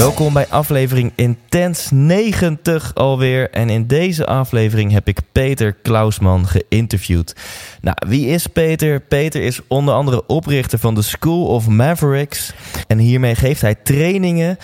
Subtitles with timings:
[0.00, 3.50] Welkom bij aflevering Intens 90 alweer.
[3.50, 7.36] En in deze aflevering heb ik Peter Klausman geïnterviewd.
[7.80, 9.00] Nou, wie is Peter?
[9.00, 12.52] Peter is onder andere oprichter van de School of Mavericks.
[12.86, 14.58] En hiermee geeft hij trainingen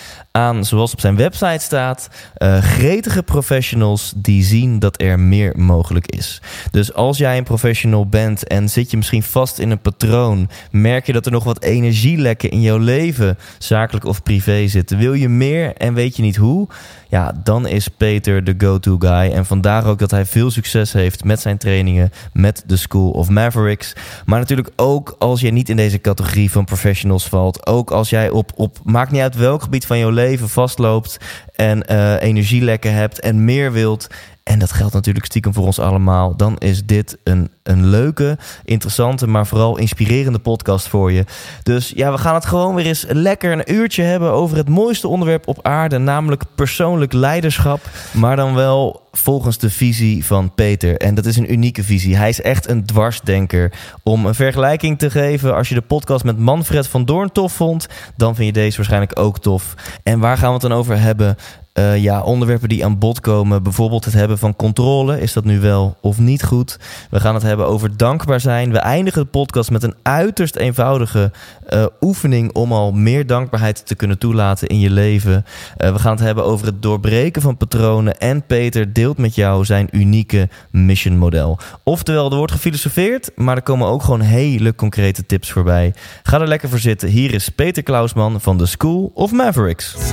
[0.59, 6.41] zoals op zijn website staat, eh, gretige professionals die zien dat er meer mogelijk is.
[6.71, 11.05] Dus als jij een professional bent en zit je misschien vast in een patroon, merk
[11.05, 15.29] je dat er nog wat energielekken in jouw leven, zakelijk of privé zitten, wil je
[15.29, 16.67] meer en weet je niet hoe?
[17.09, 19.31] Ja, dan is Peter de go-to guy.
[19.31, 23.29] En vandaar ook dat hij veel succes heeft met zijn trainingen, met de School of
[23.29, 23.93] Mavericks.
[24.25, 27.67] Maar natuurlijk ook als je niet in deze categorie van professionals valt.
[27.67, 31.17] Ook als jij op, op maakt niet uit welk gebied van jouw leven vastloopt
[31.55, 34.07] en eh, energielekken hebt en meer wilt.
[34.47, 36.35] En dat geldt natuurlijk stiekem voor ons allemaal.
[36.35, 41.25] Dan is dit een, een leuke, interessante, maar vooral inspirerende podcast voor je.
[41.63, 45.07] Dus ja, we gaan het gewoon weer eens lekker een uurtje hebben over het mooiste
[45.07, 45.97] onderwerp op aarde.
[45.97, 47.79] Namelijk persoonlijk leiderschap.
[48.11, 50.97] Maar dan wel volgens de visie van Peter.
[50.97, 52.15] En dat is een unieke visie.
[52.15, 53.71] Hij is echt een dwarsdenker.
[54.03, 57.87] Om een vergelijking te geven, als je de podcast met Manfred van Doorn tof vond,
[58.15, 59.73] dan vind je deze waarschijnlijk ook tof.
[60.03, 61.37] En waar gaan we het dan over hebben?
[61.79, 63.63] Uh, ja, onderwerpen die aan bod komen.
[63.63, 65.21] Bijvoorbeeld het hebben van controle.
[65.21, 66.79] Is dat nu wel of niet goed?
[67.09, 68.71] We gaan het hebben over dankbaar zijn.
[68.71, 71.31] We eindigen de podcast met een uiterst eenvoudige
[71.69, 75.45] uh, oefening om al meer dankbaarheid te kunnen toelaten in je leven.
[75.77, 78.19] Uh, we gaan het hebben over het doorbreken van patronen.
[78.19, 81.59] En Peter deelt met jou zijn unieke mission model.
[81.83, 85.93] Oftewel, er wordt gefilosofeerd, maar er komen ook gewoon hele concrete tips voorbij.
[86.23, 87.09] Ga er lekker voor zitten.
[87.09, 89.95] Hier is Peter Klausman van de School of Mavericks.
[89.95, 90.07] 100%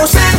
[0.00, 0.29] Thijs.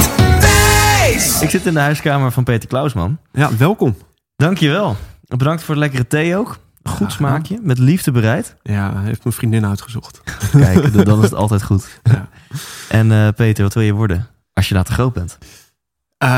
[1.22, 3.18] Ik zit in de huiskamer van Peter Klausman.
[3.32, 3.98] Ja, welkom.
[4.36, 4.96] Dankjewel.
[5.26, 6.58] Bedankt voor de lekkere thee ook.
[6.84, 8.56] Goed smaakje, met liefde bereid.
[8.62, 10.22] Ja, heeft mijn vriendin uitgezocht.
[10.52, 12.00] Kijk, dan is het altijd goed.
[12.04, 12.30] Ja.
[12.90, 15.38] En uh, Peter, wat wil je worden als je later groot bent?
[16.24, 16.30] Uh,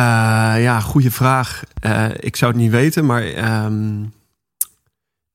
[0.57, 1.63] ja, goede vraag.
[1.85, 4.13] Uh, ik zou het niet weten, maar um,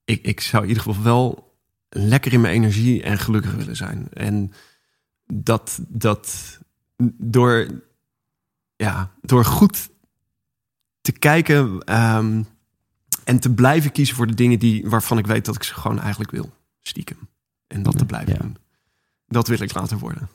[0.04, 1.54] ik, ik zou in ieder geval wel
[1.88, 4.08] lekker in mijn energie en gelukkig willen zijn.
[4.12, 4.52] En
[5.26, 6.58] dat, dat
[7.16, 7.66] door,
[8.78, 9.88] ja, door goed
[11.00, 12.46] te kijken um,
[13.24, 16.00] en te blijven kiezen voor de dingen die, waarvan ik weet dat ik ze gewoon
[16.00, 16.52] eigenlijk wil.
[16.80, 17.16] Stiekem.
[17.66, 18.38] En dat te blijven ja.
[18.38, 18.56] doen.
[19.26, 20.28] Dat wil ik later worden.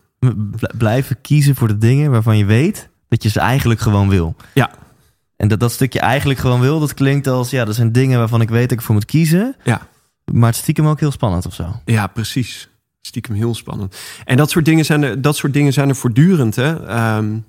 [0.77, 4.35] Blijven kiezen voor de dingen waarvan je weet dat je ze eigenlijk gewoon wil.
[4.53, 4.71] Ja.
[5.35, 7.49] En dat dat stukje eigenlijk gewoon wil, dat klinkt als...
[7.49, 9.55] ja, dat zijn dingen waarvan ik weet dat ik voor moet kiezen.
[9.63, 9.87] Ja.
[10.31, 11.81] Maar het stiekem ook heel spannend of zo.
[11.85, 12.69] Ja, precies.
[13.01, 13.97] Stiekem heel spannend.
[14.25, 16.55] En dat soort dingen zijn er, dat soort dingen zijn er voortdurend.
[16.55, 17.15] Hè?
[17.17, 17.45] Um,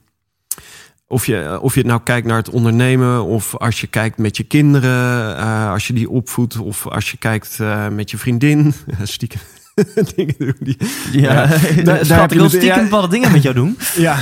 [1.14, 4.36] of, je, of je het nou kijkt naar het ondernemen, of als je kijkt met
[4.36, 8.74] je kinderen, uh, als je die opvoedt, of als je kijkt uh, met je vriendin.
[9.02, 9.40] Stiekem.
[10.16, 10.76] dingen doen die.
[11.12, 13.78] Ja, uh, daar, daar heb je stiekem ja, bepaalde dingen met jou doen.
[13.96, 14.16] Ja,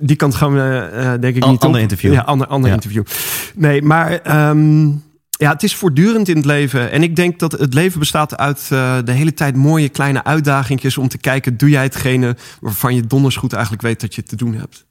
[0.00, 1.76] die kant gaan we denk ik niet ander op.
[1.76, 2.12] interview.
[2.12, 2.74] Ja, ander, ander Ja.
[2.74, 3.04] interview.
[3.54, 6.90] Nee, maar um, ja, het is voortdurend in het leven.
[6.90, 10.98] En ik denk dat het leven bestaat uit uh, de hele tijd mooie kleine uitdagingjes
[10.98, 14.36] om te kijken, doe jij hetgene waarvan je donders goed eigenlijk weet dat je te
[14.36, 14.86] doen hebt.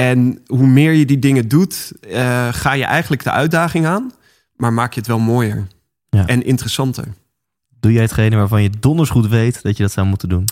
[0.00, 4.12] En hoe meer je die dingen doet, uh, ga je eigenlijk de uitdaging aan,
[4.56, 5.66] maar maak je het wel mooier
[6.08, 6.26] Ja.
[6.26, 7.04] en interessanter.
[7.80, 10.44] Doe jij hetgene waarvan je donders goed weet dat je dat zou moeten doen?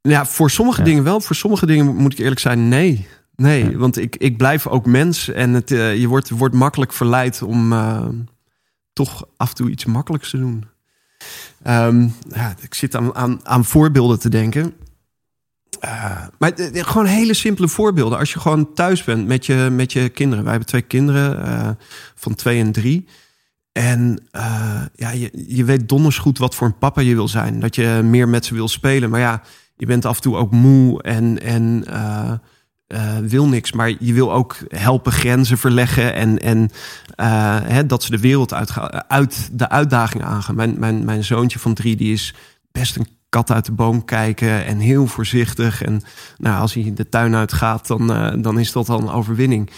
[0.00, 0.84] Ja, voor sommige Ja.
[0.84, 1.20] dingen wel.
[1.20, 3.06] Voor sommige dingen moet ik eerlijk zijn, nee.
[3.36, 3.76] Nee, Ja.
[3.76, 7.72] want ik, ik blijf ook mens en het, eh, je wordt, wordt makkelijk verleid om
[7.72, 8.06] eh,
[8.92, 10.64] toch af en toe iets makkelijks te doen.
[11.62, 14.72] Ehm, ja, ik zit aan, aan, aan voorbeelden te denken.
[15.80, 18.18] Eh, maar het- gewoon hele simpele voorbeelden.
[18.18, 20.42] Als je gewoon thuis bent met je, met je kinderen.
[20.42, 21.68] Wij hebben twee kinderen eh,
[22.14, 23.06] van twee en drie.
[23.72, 27.60] En eh, ja, je, je weet donders goed wat voor een papa je wil zijn.
[27.60, 29.10] Dat je meer met ze wil spelen.
[29.10, 29.42] Maar ja,
[29.76, 32.32] je bent af en toe ook moe en, en eh,
[32.86, 33.72] eh, wil niks.
[33.72, 36.14] Maar je wil ook helpen grenzen verleggen.
[36.14, 36.70] En, en
[37.14, 40.54] eh, hè, dat ze de wereld uitgaan, uit de uitdaging aangaan.
[40.54, 42.34] Mijn, mijn, mijn zoontje van drie, die is
[42.72, 44.64] best een kat uit de boom kijken.
[44.64, 45.82] En heel voorzichtig.
[45.82, 46.02] En
[46.38, 49.70] nou, als hij de tuin uitgaat, dan, eh, dan is dat al een overwinning.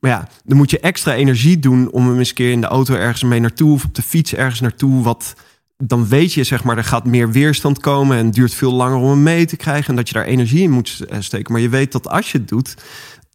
[0.00, 2.66] Maar ja, dan moet je extra energie doen om hem eens een keer in de
[2.66, 5.02] auto ergens mee naartoe of op de fiets ergens naartoe.
[5.02, 5.34] Wat
[5.76, 8.96] dan weet je, zeg maar, er gaat meer weerstand komen en het duurt veel langer
[8.96, 9.88] om hem mee te krijgen.
[9.88, 11.52] En dat je daar energie in moet eh, steken.
[11.52, 12.74] Maar je weet dat als je het doet,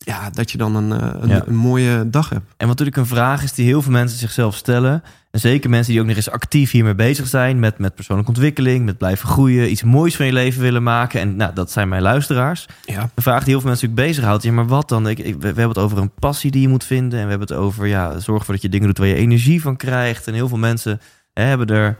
[0.07, 1.43] ja, dat je dan een, eh, een, Ja.
[1.45, 2.45] een mooie dag hebt.
[2.57, 5.03] En wat natuurlijk een vraag is die heel veel mensen zichzelf stellen.
[5.31, 7.59] En zeker mensen die ook nog eens actief hiermee bezig zijn.
[7.59, 9.71] Met, met persoonlijke ontwikkeling, met blijven groeien.
[9.71, 11.19] Iets moois van je leven willen maken.
[11.19, 12.65] En nou, dat zijn mijn luisteraars.
[12.85, 13.01] Ja.
[13.01, 14.43] Een vraag die heel veel mensen natuurlijk bezighoudt.
[14.43, 15.07] Ja, maar wat dan?
[15.07, 17.19] Ik, ik, we we hebben het over een passie die je moet vinden.
[17.19, 19.61] En we hebben het over, ja, zorg ervoor dat je dingen doet waar je energie
[19.61, 20.27] van krijgt.
[20.27, 20.99] En heel veel mensen
[21.33, 21.97] hè, hebben er,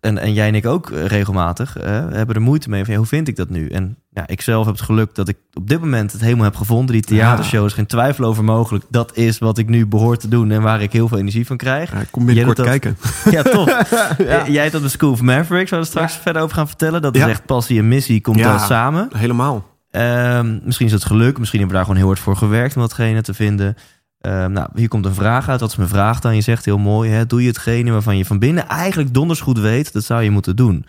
[0.00, 2.84] en, en jij en ik ook eh, regelmatig, hè, hebben er moeite mee.
[2.84, 3.68] Van, ja, hoe vind ik dat nu?
[3.68, 6.56] En ja, ik zelf heb het geluk dat ik op dit moment het helemaal heb
[6.56, 6.92] gevonden.
[6.92, 8.84] Die theatershow is geen twijfel over mogelijk.
[8.88, 11.56] Dat is wat ik nu behoor te doen en waar ik heel veel energie van
[11.56, 11.92] krijg.
[11.92, 12.96] Ja, ik kom binnenkort Jij doet kijken.
[13.36, 13.68] Ja, tof.
[14.18, 17.02] Eh, Jij hebt dat bij School of Mavericks, waar we straks verder over gaan vertellen.
[17.02, 17.28] Dat is Ja.
[17.28, 18.50] echt passie en missie, komt Ja.
[18.50, 19.08] dan samen.
[19.16, 19.74] Helemaal.
[19.90, 22.80] Ehm, misschien is het geluk, misschien hebben we daar gewoon heel hard voor gewerkt om
[22.82, 23.76] datgene te vinden.
[24.20, 25.60] Ehm, nou, hier komt een vraag uit.
[25.60, 26.34] Wat is mijn vraag dan?
[26.34, 27.26] Je zegt heel mooi, hè?
[27.26, 30.56] doe je hetgene waarvan je van binnen eigenlijk donders goed weet, dat zou je moeten
[30.56, 30.86] doen.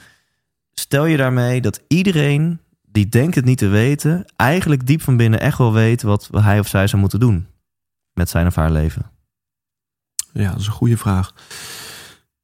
[0.73, 2.59] Stel je daarmee dat iedereen
[2.91, 6.59] die denkt het niet te weten, eigenlijk diep van binnen echt wel weet wat hij
[6.59, 7.47] of zij zou moeten doen
[8.13, 9.11] met zijn of haar leven.
[10.33, 11.33] Ja, dat is een goede vraag.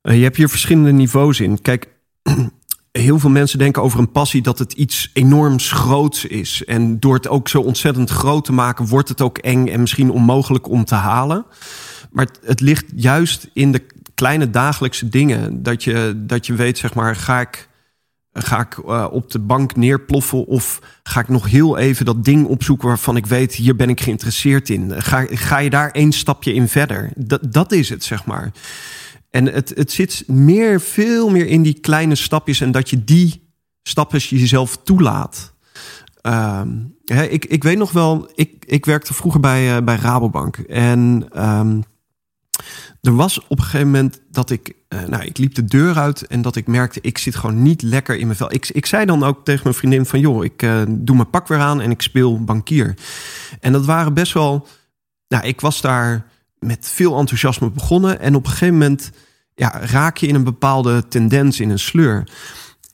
[0.02, 1.62] Eh, je hebt hier verschillende niveaus in.
[1.62, 1.90] Kijk,
[3.00, 6.66] heel veel mensen denken over een passie dat het iets enorms groots is.
[6.66, 10.12] En door het ook zo ontzettend groot te maken, wordt het ook eng en misschien
[10.12, 11.46] onmogelijk om te halen.
[12.12, 15.64] Maar het, ligt juist in de kleine dagelijkse dingen.
[15.64, 17.70] Dat je, dat je weet, zeg maar, ga ik,
[18.34, 22.48] ga ik eh, op de bank neerploffen of ga ik nog heel even dat ding
[22.48, 25.02] opzoeken waarvan ik weet, hier ben ik geïnteresseerd in.
[25.02, 27.12] Ga, ga je daar één stapje in verder?
[27.16, 28.52] Dat, dat is het, zeg maar.
[29.34, 33.50] En het, het zit meer, veel meer in die kleine stapjes en dat je die
[33.84, 35.54] stapjes jezelf toelaat.
[36.22, 36.70] Ehm,
[37.06, 40.58] ik, ik weet nog wel, ik, ik werkte vroeger bij, eh, bij Rabobank.
[40.58, 41.82] En ehm,
[43.02, 46.28] er was op een gegeven moment dat ik, eh, nou, ik liep de deur uit
[46.28, 48.54] en dat ik merkte, ik zit gewoon niet lekker in mijn vel.
[48.54, 51.48] Ik, ik zei dan ook tegen mijn vriendin van, joh, ik eh, doe mijn pak
[51.48, 52.96] weer aan en ik speel bankier.
[53.60, 54.68] En dat waren best wel,
[55.28, 59.12] nou, ik was daar met veel enthousiasme begonnen en op een gegeven moment
[59.56, 62.30] ja, raak je in een bepaalde tendens, in een sleur.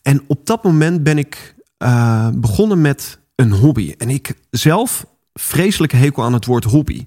[0.02, 3.94] En op dat moment ben ik eh, begonnen met een hobby.
[3.98, 7.06] En ik zelf vreselijke hekel aan het woord hobby.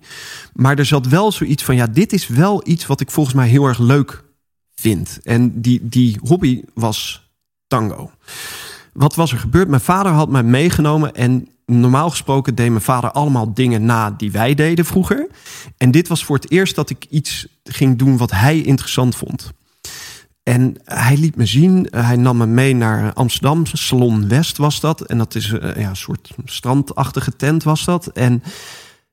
[0.52, 3.48] Maar er zat wel zoiets van, ja, dit is wel iets wat ik volgens mij
[3.48, 4.24] heel erg leuk
[4.74, 5.18] vind.
[5.22, 7.30] En die, die hobby was
[7.66, 8.10] tango.
[8.92, 9.68] Wat was er gebeurd?
[9.68, 14.32] Mijn vader had mij meegenomen en normaal gesproken deed mijn vader allemaal dingen na die
[14.32, 15.28] wij deden vroeger.
[15.76, 19.52] En dit was voor het eerst dat ik iets ging doen wat hij interessant vond.
[20.42, 24.80] En hij liet me zien, eh, hij nam me mee naar Amsterdam, Salon West was
[24.80, 25.00] dat.
[25.00, 28.06] En dat is eh, ja, een soort strandachtige tent was dat.
[28.06, 28.42] En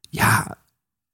[0.10, 0.58] ja,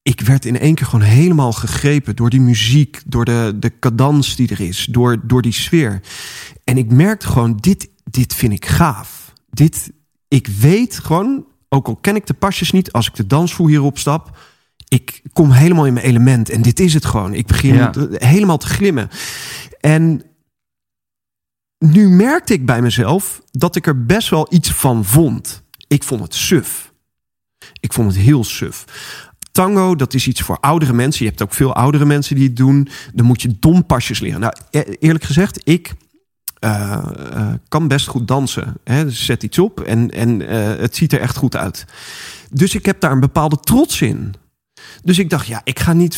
[0.01, 4.35] ik werd in één keer gewoon helemaal gegrepen door die muziek, door de, de cadans
[4.35, 6.01] die er is, door, door die sfeer.
[6.63, 9.33] En ik merkte gewoon, dit, dit vind ik gaaf.
[9.49, 9.91] Dit,
[10.27, 13.97] ik weet gewoon, ook al ken ik de pasjes niet, als ik de dansvoer hierop
[13.97, 14.37] stap,
[14.87, 16.49] ik kom helemaal in mijn element.
[16.49, 17.33] En dit is het gewoon.
[17.33, 17.93] Ik begin Ja.
[18.11, 19.09] helemaal te glimmen.
[19.79, 20.21] En
[21.77, 25.63] nu merkte ik bij mezelf dat ik er best wel iets van vond.
[25.87, 26.93] Ik vond het suf.
[27.79, 28.85] Ik vond het heel suf.
[29.51, 31.23] Tango, dat is iets voor oudere mensen.
[31.23, 32.87] Je hebt ook veel oudere mensen die het doen.
[33.13, 34.39] Dan moet je dompasjes leren.
[34.39, 35.93] Nou, e- eerlijk gezegd, ik
[36.59, 36.93] eh,
[37.33, 38.73] eh, kan best goed dansen.
[38.83, 39.05] Hè?
[39.05, 41.85] Dus zet iets op en, en eh, het ziet er echt goed uit.
[42.51, 44.33] Dus ik heb daar een bepaalde trots in.
[45.03, 46.17] Dus ik dacht, ja, ik ga niet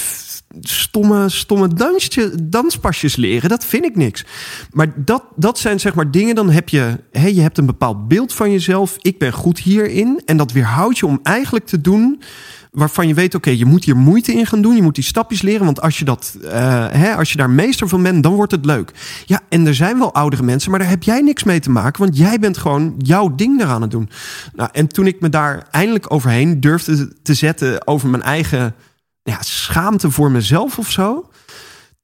[0.60, 3.50] stomme, stomme dansje, danspasjes leren.
[3.50, 4.25] Dat vind ik niks.
[4.72, 6.36] Maar dat, dat zijn zeg maar dingen.
[6.36, 8.96] Dan heb je, hè, je hebt een bepaald beeld van jezelf.
[9.01, 10.22] Ik ben goed hierin.
[10.25, 12.22] En dat weerhoudt je om eigenlijk te doen
[12.71, 14.75] waarvan je weet, oké, je moet hier moeite in gaan doen.
[14.75, 15.65] Je moet die stapjes leren.
[15.65, 16.51] Want als je, dat, eh,
[16.89, 18.91] hè, als je daar meester van bent, dan wordt het leuk.
[19.25, 22.01] Ja, en er zijn wel oudere mensen, maar daar heb jij niks mee te maken.
[22.01, 24.09] Want jij bent gewoon jouw ding eraan het doen.
[24.55, 28.75] Nou, en toen ik me daar eindelijk overheen durfde te zetten over mijn eigen
[29.24, 31.29] ja, schaamte voor mezelf of zo.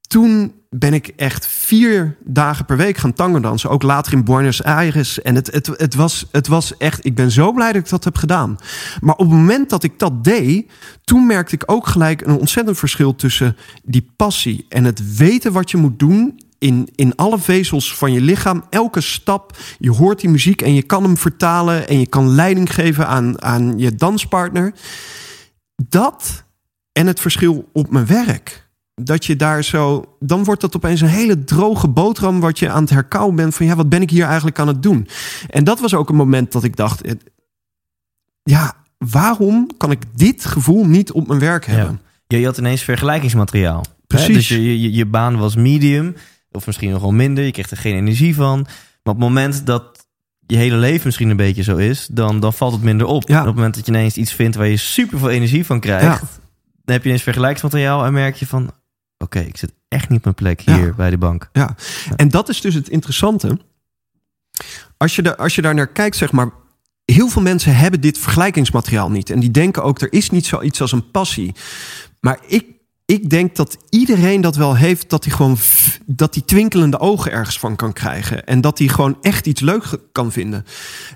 [0.00, 3.70] Toen ben ik echt vier dagen per week gaan tango dansen.
[3.70, 5.22] Ook later in Buenos Aires.
[5.22, 7.04] En het, het, het, was, het was echt...
[7.06, 8.58] Ik ben zo blij dat ik dat heb gedaan.
[9.00, 10.70] Maar op het moment dat ik dat deed...
[11.04, 13.14] toen merkte ik ook gelijk een ontzettend verschil...
[13.14, 16.42] tussen die passie en het weten wat je moet doen...
[16.58, 19.56] In, in alle vezels van je lichaam, elke stap.
[19.78, 21.88] Je hoort die muziek en je kan hem vertalen...
[21.88, 24.74] en je kan leiding geven aan, aan je danspartner.
[25.88, 26.44] Dat
[26.92, 28.63] en het verschil op mijn werk
[28.94, 30.04] dat je daar zo.
[30.20, 32.40] Dan wordt dat opeens een hele droge boterham.
[32.40, 33.54] wat je aan het herkauwen bent.
[33.54, 35.08] van ja, wat ben ik hier eigenlijk aan het doen?
[35.48, 37.02] En dat was ook een moment dat ik dacht.
[38.42, 42.00] Ja, waarom kan ik dit gevoel niet op mijn werk hebben?
[42.26, 42.38] Ja.
[42.38, 43.84] Je had ineens vergelijkingsmateriaal.
[44.06, 44.34] Precies.
[44.34, 46.14] Dus je, je, je baan was medium.
[46.50, 47.44] Of misschien nog wel minder.
[47.44, 48.62] Je kreeg er geen energie van.
[49.02, 50.06] Maar op het moment dat
[50.46, 53.28] je hele leven misschien een beetje zo is, dan, dan valt het minder op.
[53.28, 53.40] Ja.
[53.40, 56.20] op het moment dat je ineens iets vindt waar je super veel energie van krijgt,
[56.84, 58.70] dan heb je eens vergelijksmateriaal en merk je van,
[59.18, 61.48] oké, ik zit echt niet op mijn plek hier bij de bank.
[61.52, 61.74] Ja.
[62.16, 63.58] en dat is dus het interessante.
[64.96, 66.50] Als je, de, als je daar naar kijkt, zeg maar,
[67.04, 69.30] heel veel mensen hebben dit vergelijkingsmateriaal niet.
[69.30, 71.54] En die denken ook, er is niet zoiets als een passie.
[72.20, 72.66] Maar ik
[73.06, 75.56] ik denk dat iedereen dat wel heeft, dat hij gewoon
[76.06, 78.46] dat hij twinkelende ogen ergens van kan krijgen.
[78.46, 80.64] En dat hij gewoon echt iets leuk kan vinden.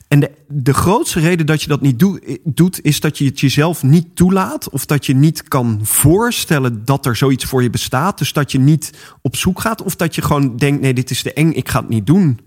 [0.09, 2.05] En de, de grootste reden dat je dat niet
[2.45, 4.71] doet, is dat je het jezelf niet toelaat.
[4.71, 8.19] Of dat je niet kan voorstellen dat er zoiets voor je bestaat.
[8.19, 8.93] Dus dat je niet
[9.23, 9.83] op zoek gaat.
[9.83, 12.41] Of dat je gewoon denkt: nee, dit is te eng, ik ga het niet doen.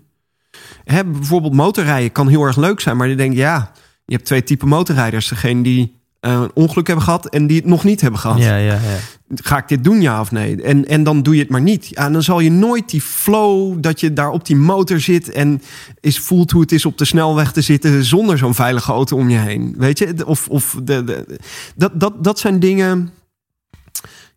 [0.84, 3.72] Hè, bijvoorbeeld motorrijden kan heel erg leuk zijn, maar je denkt: ja,
[4.04, 5.28] je hebt twee typen motorrijders.
[5.28, 8.38] Degene die een ongeluk hebben gehad en die het nog niet hebben gehad.
[8.38, 8.98] Ja, ja, ja.
[9.34, 10.62] Ga ik dit doen, ja of nee?
[10.62, 11.88] En, en dan doe je het maar niet.
[11.88, 15.30] Ja, en dan zal je nooit die flow dat je daar op die motor zit
[15.30, 15.62] en
[16.00, 19.30] is, voelt hoe het is op de snelweg te zitten zonder zo'n veilige auto om
[19.30, 19.74] je heen.
[19.78, 20.26] Weet je?
[20.26, 21.38] Of, of de, de,
[21.74, 23.10] dat, dat, dat zijn dingen.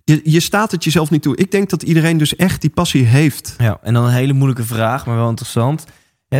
[0.04, 1.38] Je, je staat het jezelf niet toe.
[1.38, 3.56] Ik denk dat iedereen dus echt die passie heeft.
[3.58, 5.86] Ja, en dan een hele moeilijke vraag, maar wel interessant.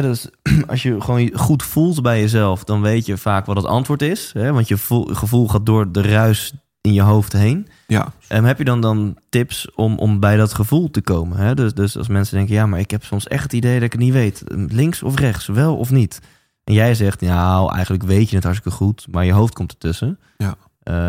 [0.02, 0.30] Dus
[0.68, 4.32] als je gewoon goed voelt bij jezelf, dan weet je vaak wat het antwoord is.
[4.34, 4.54] Hè?
[4.54, 7.68] Want je gevoel gaat door de ruis in je hoofd heen.
[7.88, 8.14] Ja.
[8.28, 11.38] En heb je dan, dan tips om, om bij dat gevoel te komen?
[11.38, 11.56] Hè?
[11.56, 13.92] Dus, dus als mensen denken, ja, maar ik heb soms echt het idee dat ik
[13.92, 14.44] het niet weet.
[14.68, 16.22] Links of rechts, wel of niet.
[16.64, 20.20] En jij zegt, nou, eigenlijk weet je het hartstikke goed, maar je hoofd komt ertussen.
[20.38, 20.56] Ja.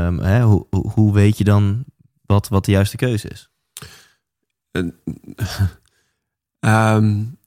[0.07, 1.85] Um, hè, hoe, hoe weet je dan
[2.27, 3.51] wat, wat de juiste keuze is?
[6.61, 7.39] Um,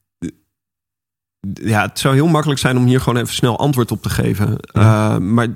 [1.54, 4.58] ja, het zou heel makkelijk zijn om hier gewoon even snel antwoord op te geven.
[4.74, 5.48] Uh, maar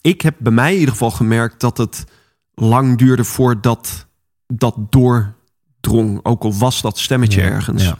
[0.00, 2.04] ik heb bij mij in ieder geval gemerkt dat het
[2.54, 4.06] lang duurde voordat
[4.46, 6.20] dat doordrong.
[6.22, 7.82] Ook al was dat stemmetje ergens.
[7.82, 7.98] Ja.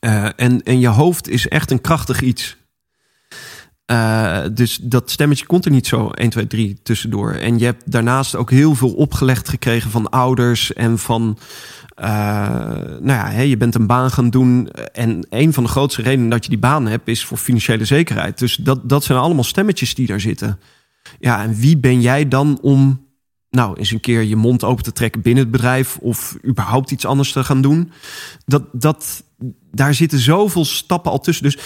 [0.00, 2.56] Uh, en, en je hoofd is echt een krachtig iets.
[3.90, 7.32] Uh, dus dat stemmetje komt er niet zo 1, 2, 3 tussendoor.
[7.32, 11.38] En je hebt daarnaast ook heel veel opgelegd gekregen van ouders en van
[12.00, 14.68] nou ja, je bent een baan gaan doen.
[14.92, 18.38] En een van de grootste redenen dat je die baan hebt, is voor financiële zekerheid.
[18.38, 20.60] Dus dat, dat zijn allemaal stemmetjes die daar zitten.
[21.20, 23.06] Ja, en wie ben jij dan om
[23.50, 27.04] nou eens een keer je mond open te trekken binnen het bedrijf of überhaupt iets
[27.04, 27.90] anders te gaan doen?
[28.44, 29.24] Dat, dat,
[29.70, 31.44] daar zitten zoveel stappen al tussen.
[31.44, 31.58] Dus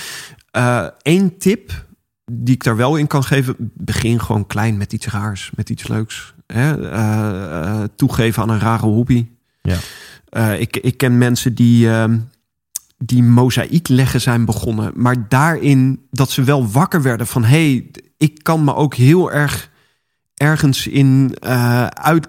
[0.56, 1.86] uh, één tip
[2.32, 5.88] die ik daar wel in kan geven, begin gewoon klein met iets raars, met iets
[5.88, 6.34] leuks.
[6.46, 7.88] Hè?
[7.88, 9.26] Toegeven aan een rare hobby.
[9.62, 9.76] Ja.
[10.36, 12.04] Uh, ik, ik ken mensen die, uh,
[12.98, 14.92] die mozaïek leggen zijn begonnen.
[14.94, 17.44] Maar daarin dat ze wel wakker werden van...
[17.44, 19.70] hé, hey, ik kan me ook heel erg
[20.34, 22.28] ergens in uh, uit,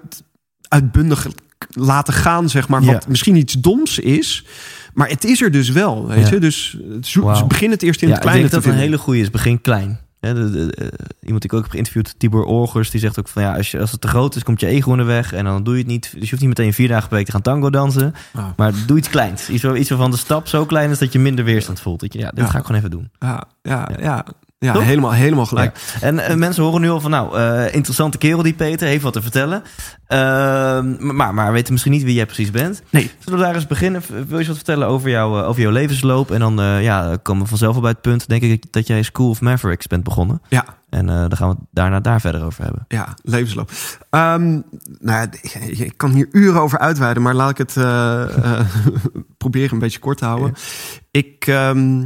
[0.67, 1.27] uitbundig
[1.69, 2.83] laten gaan, zeg maar.
[2.83, 4.45] Wat misschien iets doms is...
[4.93, 6.39] Maar het is er dus wel, weet je.
[6.39, 6.77] Dus
[7.13, 7.47] wow.
[7.47, 9.29] begin het eerst in ja, het kleine ik denk dat een hele goede is.
[9.29, 9.99] Begin klein.
[10.23, 13.55] De, de, iemand die ik ook heb geïnterviewd, Tibor Orgers, die zegt ook van ja,
[13.55, 15.63] als, je, als het te groot is, komt je ego in de weg en dan
[15.63, 16.11] doe je het niet.
[16.13, 18.45] Dus je hoeft niet meteen vier dagen per week te gaan tango dansen, oh.
[18.55, 19.49] maar doe iets kleins.
[19.49, 21.99] Iets, iets waarvan de stap zo klein is dat je minder weerstand voelt.
[21.99, 23.09] Dat je, ja, dit ga ik gewoon even doen.
[23.19, 23.99] Ja, ja, ja.
[23.99, 24.25] Ja,
[24.71, 24.83] Toch?
[24.83, 25.77] helemaal, helemaal gelijk.
[25.93, 26.07] Ja.
[26.07, 29.13] En eh, mensen horen nu al van, nou, eh, interessante kerel die Peter, heeft wat
[29.13, 29.63] te vertellen.
[30.07, 32.81] Ehm, maar, maar weten misschien niet wie jij precies bent.
[32.89, 33.11] Nee.
[33.19, 34.01] Zullen we daar eens beginnen?
[34.27, 36.31] Wil je wat vertellen over, jou, eh, over jouw levensloop?
[36.31, 39.29] En dan ja, komen we vanzelf al bij het punt, denk ik, dat jij School
[39.29, 40.41] of Mavericks bent begonnen.
[40.49, 42.85] Ja, En dan gaan we daarna daar verder over hebben.
[42.87, 43.71] ja, levensloop.
[44.09, 44.61] Ehm, nou,
[44.99, 45.27] ja,
[45.61, 47.73] ik kan hier uren over uitweiden, maar laat ik het
[49.37, 50.53] proberen een beetje kort te houden.
[51.11, 52.01] Ik, ehm,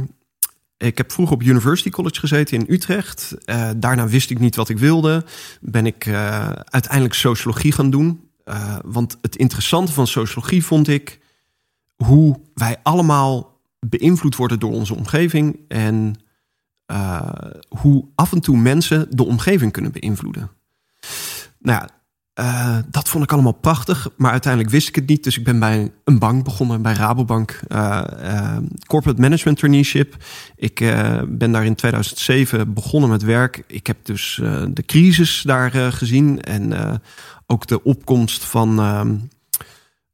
[0.78, 3.34] ik heb vroeger op University College gezeten in Utrecht.
[3.44, 5.24] Eh, daarna wist ik niet wat ik wilde.
[5.60, 8.30] Ben ik eh, uiteindelijk sociologie gaan doen.
[8.44, 11.20] Eh, want het interessante van sociologie vond ik
[11.96, 16.14] hoe wij allemaal beïnvloed worden door onze omgeving en
[17.68, 20.50] hoe af en toe mensen de omgeving kunnen beïnvloeden.
[21.58, 21.97] Nou ja,
[22.38, 25.24] eh, dat vond ik allemaal prachtig, maar uiteindelijk wist ik het niet.
[25.24, 30.16] Dus ik ben bij een bank begonnen, bij Rabobank, eh, eh, Corporate Management Traineeship.
[30.56, 30.78] Ik
[31.28, 33.62] ben daar in 2007 begonnen met werk.
[33.66, 36.72] Ik heb dus de crisis daar gezien en
[37.46, 39.14] ook de opkomst van ehm,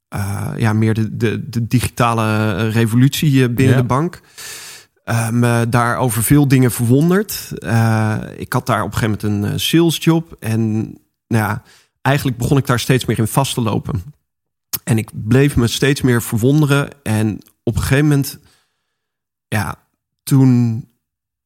[0.08, 3.80] eh, ja, meer de, de, de digitale revolutie binnen Ja.
[3.80, 4.20] de bank.
[5.30, 7.52] Me daar over veel dingen verwonderd.
[8.36, 10.36] Ik had daar op een gegeven moment een salesjob.
[10.40, 10.80] En
[11.28, 11.62] nou ja,
[12.04, 14.02] eigenlijk begon ik daar steeds meer in vast te lopen.
[14.84, 17.02] En ik bleef me steeds meer verwonderen.
[17.02, 18.38] En op een gegeven moment,
[19.48, 19.76] ja,
[20.22, 20.84] toen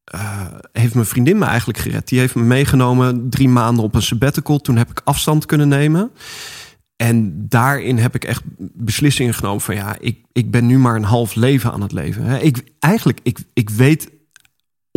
[0.05, 2.09] eh, heeft mijn vriendin me eigenlijk gered.
[2.09, 4.59] Die heeft me meegenomen drie maanden op een sabbatical.
[4.59, 6.11] Toen heb ik afstand kunnen nemen.
[6.97, 8.43] En daarin heb ik echt
[8.75, 12.45] beslissingen genomen van ja, ik, ik ben nu maar een half leven aan het leven.
[12.45, 14.11] Ik, eigenlijk, ik, ik weet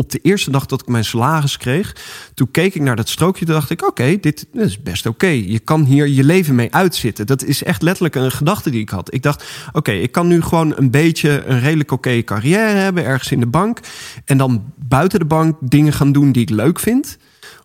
[0.01, 1.95] op de eerste dag dat ik mijn salaris kreeg,
[2.33, 5.27] toen keek ik naar dat strookje, toen dacht ik, oké, dit, dit is best oké.
[5.27, 7.27] Je kan hier je leven mee uitzitten.
[7.27, 9.13] Dat is echt letterlijk een gedachte die ik had.
[9.13, 13.31] Ik dacht, oké, ik kan nu gewoon een beetje een redelijk oké carrière hebben, ergens
[13.31, 13.79] in de bank.
[14.25, 17.17] En dan buiten de bank dingen gaan doen die ik leuk vind.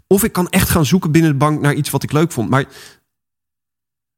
[0.07, 2.50] Of ik kan echt gaan zoeken binnen de bank naar iets wat ik leuk vond.
[2.50, 2.64] Maar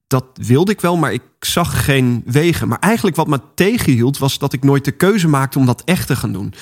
[0.09, 2.69] dat wilde ik wel, maar ik zag geen wegen.
[2.69, 6.07] Maar eigenlijk wat me tegenhield, was dat ik nooit de keuze maakte om dat echt
[6.07, 6.55] te gaan doen.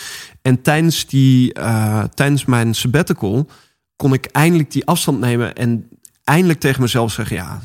[0.42, 3.48] En tijdens, die, eh, tijdens mijn sabbatical
[3.96, 5.88] kon ik eindelijk die afstand nemen en
[6.24, 7.60] eindelijk tegen mezelf zeggen: Ja,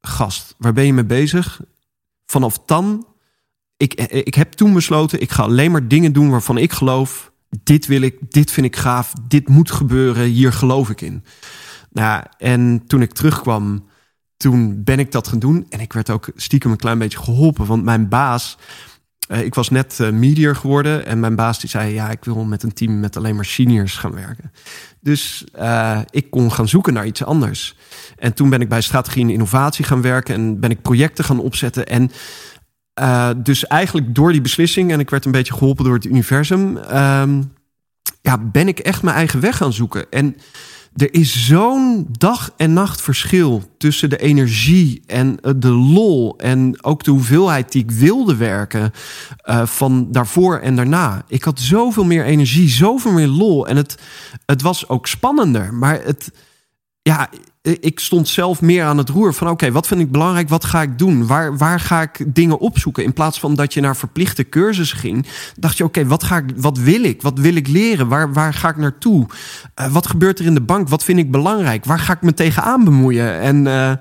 [0.00, 1.60] gast, waar ben je mee bezig?
[2.26, 3.06] Vanaf dan,
[3.76, 7.32] ik, ik heb toen besloten: ik ga alleen maar dingen doen waarvan ik geloof.
[7.62, 11.24] Dit wil ik, dit vind ik gaaf, dit moet gebeuren, hier geloof ik in.
[11.90, 13.88] Nou, en toen ik terugkwam,
[14.38, 15.66] toen ben ik dat gaan doen.
[15.68, 17.66] En ik werd ook stiekem een klein beetje geholpen.
[17.66, 18.58] Want mijn baas,
[19.28, 21.06] eh, ik was net uh, geworden.
[21.06, 23.96] En mijn baas die zei, ja, ik wil met een team met alleen maar seniors
[23.96, 24.52] gaan werken.
[25.00, 27.76] Dus uh, ik kon gaan zoeken naar iets anders.
[28.18, 30.34] En toen ben ik bij strategie en innovatie gaan werken.
[30.34, 31.86] En ben ik projecten gaan opzetten.
[31.86, 32.10] En
[33.42, 37.52] dus eigenlijk door die beslissing, en ik werd een beetje geholpen door het universum, um,
[38.22, 40.10] ja, ben ik echt mijn eigen weg gaan zoeken.
[40.10, 40.36] En
[40.96, 47.04] er is zo'n dag en nacht verschil tussen de energie en de lol en ook
[47.04, 48.92] de hoeveelheid die ik wilde werken
[49.44, 51.24] uh, van daarvoor en daarna.
[51.28, 53.98] Ik had zoveel meer energie, zoveel meer lol en het,
[54.46, 56.30] het was ook spannender, maar het,
[57.02, 57.28] ja,
[57.80, 60.82] ik stond zelf meer aan het roer van oké, wat vind ik belangrijk, wat ga
[60.82, 63.04] ik doen, waar, waar ga ik dingen opzoeken?
[63.04, 65.26] In plaats van dat je naar verplichte cursussen ging,
[65.56, 68.54] dacht je oké, wat ga ik, wat wil ik, wat wil ik leren, waar, waar
[68.54, 69.26] ga ik naartoe,
[69.80, 72.34] uh, wat gebeurt er in de bank, wat vind ik belangrijk, waar ga ik me
[72.34, 73.40] tegenaan bemoeien?
[73.40, 73.92] En uh,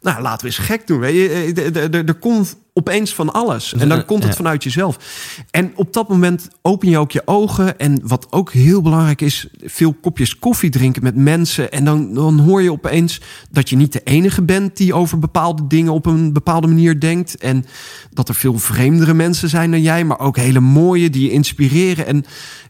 [0.00, 0.98] nou, laten we eens gek doen.
[0.98, 1.90] Weet je.
[1.90, 3.74] Er komt opeens van alles.
[3.74, 4.98] En dan komt het vanuit jezelf.
[5.50, 7.78] En op dat moment open je ook je ogen.
[7.78, 11.72] En wat ook heel belangrijk is, veel kopjes koffie drinken met mensen.
[11.72, 15.66] En dan, dan hoor je opeens dat je niet de enige bent die over bepaalde
[15.66, 17.36] dingen op een bepaalde manier denkt.
[17.36, 17.64] En
[18.10, 22.06] dat er veel vreemdere mensen zijn dan jij, maar ook hele mooie die je inspireren.
[22.06, 22.24] En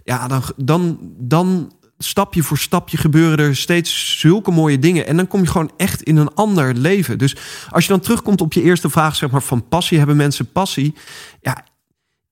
[0.04, 1.72] ja, dan, dan, dan
[2.04, 5.06] stapje voor stapje gebeuren er steeds zulke mooie dingen.
[5.06, 7.18] En dan kom je gewoon echt in een ander leven.
[7.18, 7.36] Dus
[7.70, 10.94] als je dan terugkomt op je eerste vraag, zeg maar, van passie, hebben mensen passie?
[11.40, 11.64] Ja,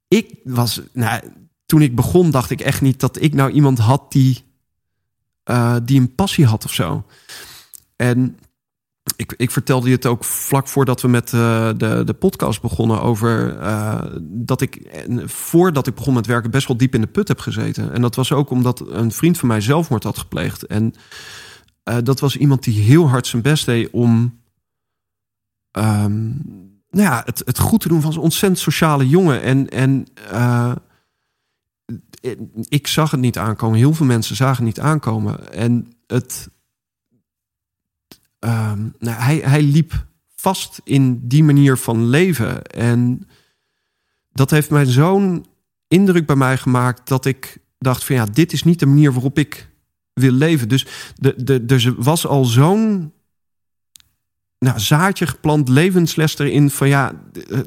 [0.09, 1.23] ik was, nou,
[1.67, 4.45] toen ik begon, dacht ik echt niet dat ik nou iemand had die,
[5.45, 7.05] uh, die een passie had of zo.
[7.97, 8.39] En
[9.17, 13.03] ik, ik, vertelde je het ook vlak voordat we met uh, de, de podcast begonnen
[13.03, 17.29] over uh, dat ik voordat ik begon met werken best wel diep in de put
[17.29, 17.93] heb gezeten.
[17.93, 20.67] En dat was ook omdat een vriend van mij zelfmoord had gepleegd.
[20.67, 20.95] En
[21.85, 24.41] uh, dat was iemand die heel hard zijn best deed om
[25.73, 26.43] um,
[26.91, 29.43] nou ja, het, het goed te doen van zo'n ontzettend sociale jongen.
[29.43, 30.07] En, en
[32.69, 33.79] ik zag het niet aankomen.
[33.79, 35.53] Heel veel mensen zagen het niet aankomen.
[35.53, 36.49] En het
[38.41, 42.63] Um, nou, hij, hij liep vast in die manier van leven.
[42.63, 43.29] En
[44.33, 45.47] dat heeft mij zo'n
[45.89, 49.39] indruk bij mij gemaakt dat ik dacht van ja, dit is niet de manier waarop
[49.39, 49.71] ik
[50.13, 50.69] wil leven.
[50.69, 53.13] Dus de, de, er was al zo'n
[54.59, 57.59] nou, zaadje geplant, levensles erin van ja, eh,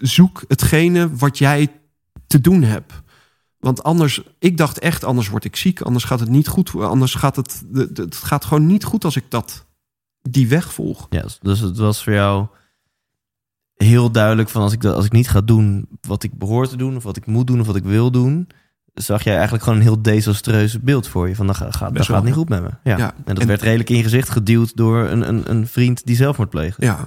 [0.00, 1.80] zoek hetgene wat jij
[2.26, 2.92] te doen hebt.
[3.58, 7.14] Want anders, ik dacht echt, anders word ik ziek, anders gaat het niet goed, anders
[7.14, 7.62] gaat het,
[7.94, 9.65] het gaat gewoon niet goed als ik dat,
[10.32, 11.06] die weg volg.
[11.10, 12.46] Ja, dus het was voor jou
[13.74, 16.76] heel duidelijk van als ik, dat, als ik niet ga doen wat ik behoor te
[16.76, 18.48] doen, of wat ik moet doen, of wat ik wil doen,
[18.94, 21.34] zag jij eigenlijk gewoon een heel desastreus beeld voor je.
[21.34, 22.70] Van dat, gaat, dat gaat niet goed met me.
[22.84, 23.14] Ja.
[23.24, 26.86] En dat werd redelijk in gezicht geduwd door een, een, een vriend die zelfmoord pleegde.
[26.86, 27.06] Ja,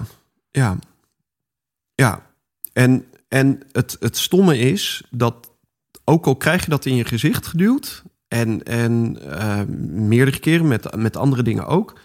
[0.50, 0.76] ja.
[1.94, 2.22] Ja.
[2.72, 5.50] En, en het, het stomme is dat
[6.04, 8.02] ook al krijg je dat in je gezicht geduwd...
[8.28, 11.98] en, en uh, meerdere keren met, met andere dingen ook...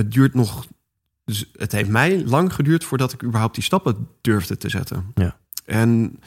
[0.00, 0.66] het duurt nog...
[1.24, 5.12] Dus het heeft mij lang geduurd voordat ik überhaupt die stappen durfde te zetten.
[5.14, 5.36] Ja.
[5.64, 6.18] En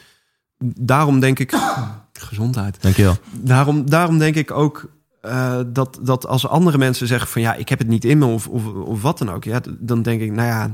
[0.76, 1.52] daarom denk ik
[2.12, 2.82] Gezondheid.
[2.82, 3.16] Dankjewel.
[3.30, 4.88] Daarom, daarom denk ik ook
[5.24, 8.24] uh, dat, dat als andere mensen zeggen van ja, ik heb het niet in me
[8.24, 9.44] of, of, of wat dan ook.
[9.44, 10.70] Ja, dan denk ik, nou ja,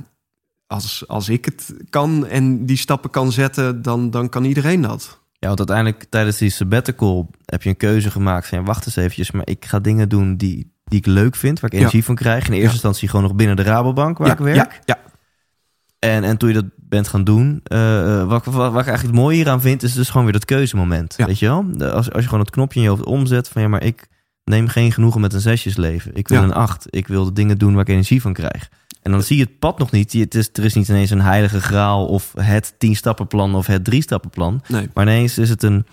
[0.66, 5.20] als, als ik het kan en die stappen kan zetten, dan, dan kan iedereen dat.
[5.32, 8.96] Ja, want uiteindelijk tijdens die sabbatical heb je een keuze gemaakt van ja, wacht eens
[8.96, 12.14] eventjes, maar ik ga dingen doen die, die ik leuk vind, waar ik energie van
[12.14, 12.46] krijg.
[12.46, 14.56] In eerste instantie gewoon nog binnen de Rabobank waar ik werk.
[14.56, 14.98] Ja, ja.
[15.98, 19.12] En, en toen je dat bent gaan doen, uh, wat, wat, wat, ik eigenlijk het
[19.12, 21.16] mooie hieraan vind, is dus gewoon weer dat keuzemoment.
[21.16, 21.90] Weet je wel?
[21.92, 24.08] Als, als je gewoon het knopje in je hoofd omzet van ja, maar ik
[24.44, 26.10] neem geen genoegen met een zesjesleven.
[26.14, 26.86] Ik wil een acht.
[26.90, 28.68] Ik wil de dingen doen waar ik energie van krijg.
[29.02, 30.12] En dan zie je het pad nog niet.
[30.12, 33.84] Het is, er is niet ineens een heilige graal of het tien stappenplan of het
[33.84, 34.62] drie stappenplan.
[34.68, 34.88] Nee.
[34.94, 35.86] Maar ineens is het een,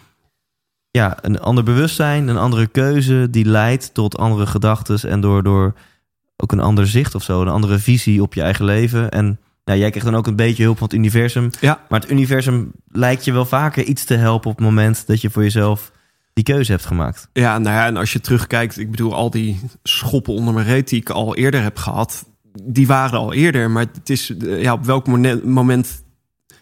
[0.97, 5.73] ja, een ander bewustzijn, een andere keuze die leidt tot andere gedachten en door, door
[6.38, 9.12] ook een ander zicht of zo, een andere visie op je eigen leven.
[9.12, 11.49] En nou, jij krijgt dan ook een beetje hulp van het universum.
[11.60, 11.81] Ja.
[11.89, 15.29] Maar het universum lijkt je wel vaker iets te helpen op het moment dat je
[15.29, 15.91] voor jezelf
[16.33, 17.29] die keuze hebt gemaakt.
[17.33, 20.89] Ja, nou ja, en als je terugkijkt, ik bedoel, al die schoppen onder mijn reet
[20.89, 22.25] die ik al eerder heb gehad,
[22.63, 23.71] die waren al eerder.
[23.71, 25.07] Maar het is, eh, ja, op welk
[25.43, 26.03] moment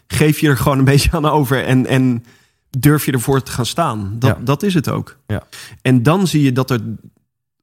[0.06, 2.24] geef je er gewoon een beetje aan over en, en
[2.80, 4.16] durf je ervoor te gaan staan?
[4.18, 5.16] Dat, dat is het ook.
[5.26, 5.42] Ja.
[5.82, 6.80] En dan zie je dat er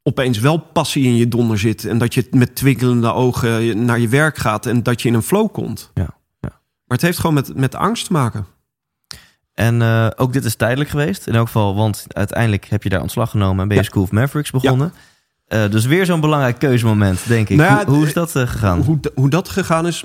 [0.04, 1.86] opeens wel passie in je donder zit.
[1.86, 5.22] En dat je met twinkelende ogen naar je werk gaat en dat je in een
[5.22, 5.92] flow komt.
[5.94, 6.50] Ja, ja.
[6.50, 8.46] Maar het heeft gewoon met, met angst te maken.
[9.54, 11.28] En uh, ook dit is tijdelijk geweest.
[11.28, 14.12] In elk geval, want uiteindelijk heb je daar ontslag genomen en ben je School of
[14.12, 14.94] Mavericks begonnen.
[15.48, 17.58] Uh, dus weer zo'n belangrijk keuzemoment, denk ik.
[17.58, 18.82] Nou hoe, hoe, is dat uh, gegaan?
[18.82, 20.04] Hoe, hoe dat gegaan is.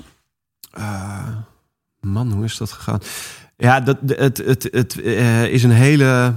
[1.99, 2.99] man, hoe is dat gegaan?
[3.61, 4.97] Ja, dat, het, het, het
[5.51, 6.33] is een hele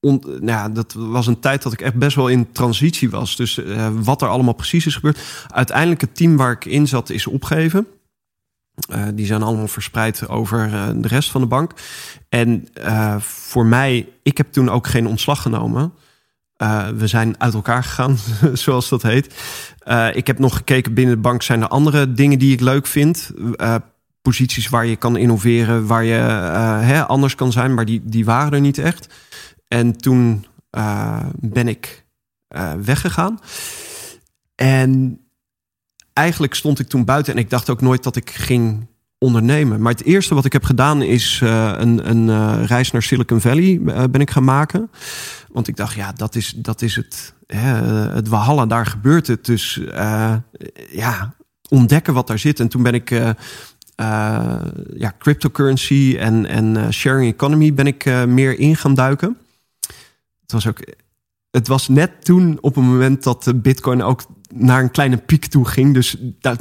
[0.00, 3.36] On, nou ja, dat was een tijd dat ik echt best wel in transitie was.
[3.36, 5.46] Dus uh, wat er allemaal precies is gebeurd.
[5.48, 7.86] Uiteindelijk het team waar ik in zat is opgegeven.
[8.90, 10.70] Uh, die zijn allemaal verspreid over
[11.02, 11.72] de rest van de bank.
[12.28, 12.68] En
[13.20, 15.92] voor mij, ik heb toen ook geen ontslag genomen.
[16.96, 18.16] we zijn uit elkaar gegaan,
[18.52, 19.34] zoals dat heet.
[20.12, 21.42] ik heb nog gekeken binnen de bank.
[21.42, 23.30] Zijn er andere dingen die ik leuk vind?
[24.22, 26.14] Posities waar je kan innoveren, waar je
[26.84, 27.74] hè, anders kan zijn.
[27.74, 29.14] Maar die, die waren er niet echt.
[29.68, 32.06] En toen uh, ben ik
[32.56, 33.38] uh, weggegaan.
[34.54, 35.20] En
[36.12, 38.86] eigenlijk stond ik toen buiten en ik dacht ook nooit dat ik ging
[39.18, 39.80] ondernemen.
[39.80, 44.20] Maar het eerste wat ik heb gedaan is een, een reis naar Silicon Valley ben
[44.20, 44.90] ik gaan maken.
[45.52, 47.74] Want ik dacht, ja, dat is, dat is het, hè,
[48.14, 49.44] het Walhalla, daar gebeurt het.
[49.44, 49.80] Dus
[50.90, 51.34] ja,
[51.68, 52.60] ontdekken wat daar zit.
[52.60, 53.10] En toen ben ik
[54.96, 59.36] ja, cryptocurrency en, en sharing economy ben ik meer in gaan duiken
[60.48, 60.78] het was ook.
[61.50, 64.22] Het was net toen op een moment dat de Bitcoin ook
[64.54, 65.94] naar een kleine piek toe ging.
[65.94, 66.16] Dus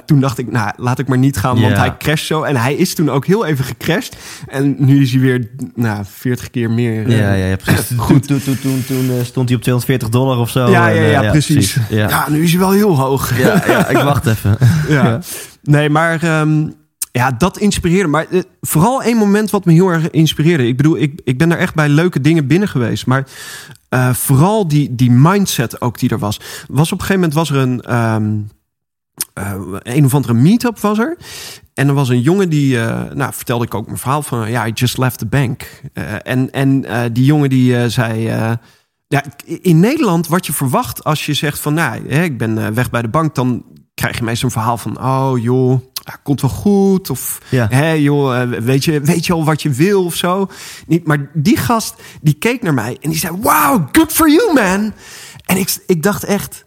[0.06, 2.43] toen dacht ik, nou, laat ik maar niet gaan, want hij crasht zo.
[2.43, 4.17] En hij is toen ook heel even gecrashed.
[4.47, 7.10] En nu is hij weer, nou, 40 keer meer.
[7.10, 7.97] Ja, ja, ja precies.
[8.08, 8.28] Goed.
[8.28, 10.69] Toen, toen, toen, toen stond hij op 240 dollar of zo.
[10.69, 11.73] Ja, ja, ja, ja precies.
[11.73, 11.89] precies.
[11.97, 12.10] Ja.
[12.10, 12.30] ja.
[12.30, 13.38] nu is hij wel heel hoog.
[13.39, 14.58] Ja, ja ik wacht even.
[14.89, 15.19] ja.
[15.62, 16.73] Nee, maar um,
[17.17, 18.08] ja, dat inspireerde.
[18.08, 20.67] Maar uh, vooral één moment wat me heel erg inspireerde.
[20.67, 23.06] Ik bedoel, ik, ik ben er echt bij leuke dingen binnen geweest.
[23.06, 23.27] Maar
[23.89, 26.39] uh, vooral die, die mindset ook die er was.
[26.67, 28.49] was op een gegeven moment was er een, um,
[29.39, 31.17] uh, een of andere meetup was er.
[31.73, 32.77] En er was een jongen die,
[33.13, 35.82] nou vertelde ik ook mijn verhaal van, ja, I just left the bank.
[36.23, 38.21] en en die jongen die zei,
[39.08, 43.01] ja, in Nederland wat je verwacht als je zegt van, nou, ik ben weg bij
[43.01, 47.10] de bank, dan krijg je meestal een verhaal van, oh joh, ja, komt wel goed.
[47.10, 47.67] Of ja.
[47.70, 50.50] hé, joh, eh, weet je, weet je al wat je wil of zo.
[50.88, 54.54] Niet, maar die gast die keek naar mij en die zei: Wow, good for you,
[54.54, 54.93] man.
[55.46, 56.65] En ik, ik dacht echt: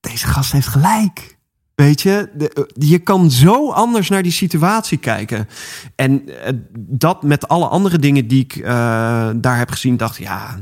[0.00, 1.36] deze gast heeft gelijk.
[1.74, 5.48] Weet je, de, je kan zo anders naar die situatie kijken.
[5.94, 8.64] En eh, dat met alle andere dingen die ik uh,
[9.36, 10.58] daar heb gezien, dacht ja,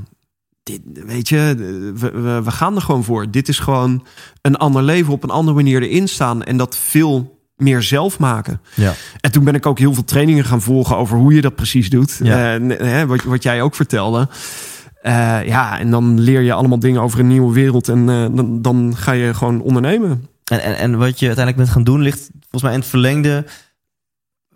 [0.63, 1.55] dit, weet je,
[1.97, 3.31] we, we, we, gaan er gewoon voor.
[3.31, 4.07] Dit is gewoon
[4.41, 8.61] een ander leven op een andere manier erin staan en dat veel meer zelf maken.
[8.75, 8.93] Ja.
[9.21, 11.91] En toen ben ik ook heel veel trainingen gaan volgen over hoe je dat precies
[11.91, 12.21] doet.
[12.23, 12.59] Ja.
[12.59, 14.29] Uh, wat, wat jij ook vertelde.
[15.03, 18.63] Uh, ja, en dan leer je allemaal dingen over een nieuwe wereld en uh, dan,
[18.63, 20.29] dan ga je gewoon ondernemen.
[20.45, 23.45] En, en, en wat je uiteindelijk bent gaan doen ligt volgens mij in het verlengde
[23.47, 23.53] eh,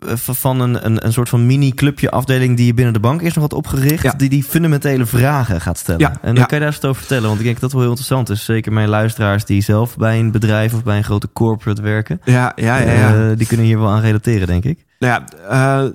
[0.05, 3.43] van een, een, een soort van mini-clubje afdeling die je binnen de bank is nog
[3.43, 4.03] wat opgericht.
[4.03, 4.13] Ja.
[4.17, 6.01] Die die fundamentele vragen gaat stellen.
[6.01, 6.43] Ja, En dan ja.
[6.43, 7.27] kan je daar eens over vertellen.
[7.27, 8.45] Want ik denk dat dat wel heel interessant is.
[8.45, 12.21] Zeker mijn luisteraars die zelf bij een bedrijf of bij een grote corporate werken.
[12.23, 12.91] Ja, ja, ja.
[12.91, 13.29] ja.
[13.29, 14.85] eh, die kunnen hier wel aan relateren, denk ik.
[14.99, 15.89] Nou ja, uh,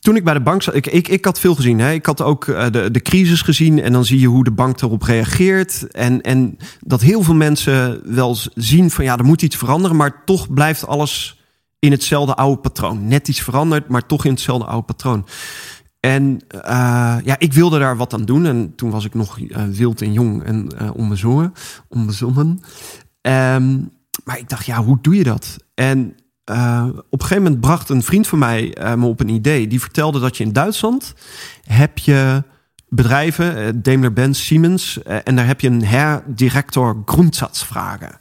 [0.00, 1.78] toen ik bij de bank zat, ik, ik, ik had veel gezien.
[1.78, 1.92] Hè.
[1.92, 4.80] Ik had ook uh, de, de crisis gezien en dan zie je hoe de bank
[4.80, 5.86] erop reageert.
[5.90, 10.22] En, en dat heel veel mensen wel zien van ja, er moet iets veranderen, maar
[10.24, 11.40] toch blijft alles
[11.78, 13.08] in hetzelfde oude patroon.
[13.08, 15.26] Net iets veranderd, maar toch in hetzelfde oude patroon.
[16.00, 16.60] En uh,
[17.24, 18.46] ja, ik wilde daar wat aan doen.
[18.46, 21.52] En toen was ik nog uh, wild en jong en uh, onbezonnen.
[21.88, 22.60] onbezonnen.
[23.22, 23.90] Um,
[24.24, 25.56] maar ik dacht, ja, hoe doe je dat?
[25.74, 26.16] En
[27.10, 29.66] op een gegeven moment bracht een vriend van mij me op een idee.
[29.66, 31.14] Die vertelde dat je in Duitsland
[31.64, 32.42] heb je
[32.88, 38.16] bedrijven, uh, Daimler-Benz, Siemens, en daar heb je een herdirector Grundsatzvragen.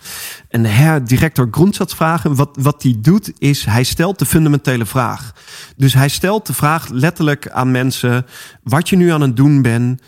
[0.49, 5.33] En de herdirector Grundsatzvragen, wat, wat die doet, is hij stelt de fundamentele vraag.
[5.75, 8.25] Dus hij stelt de vraag letterlijk aan mensen:
[8.63, 10.01] wat je nu aan het doen bent,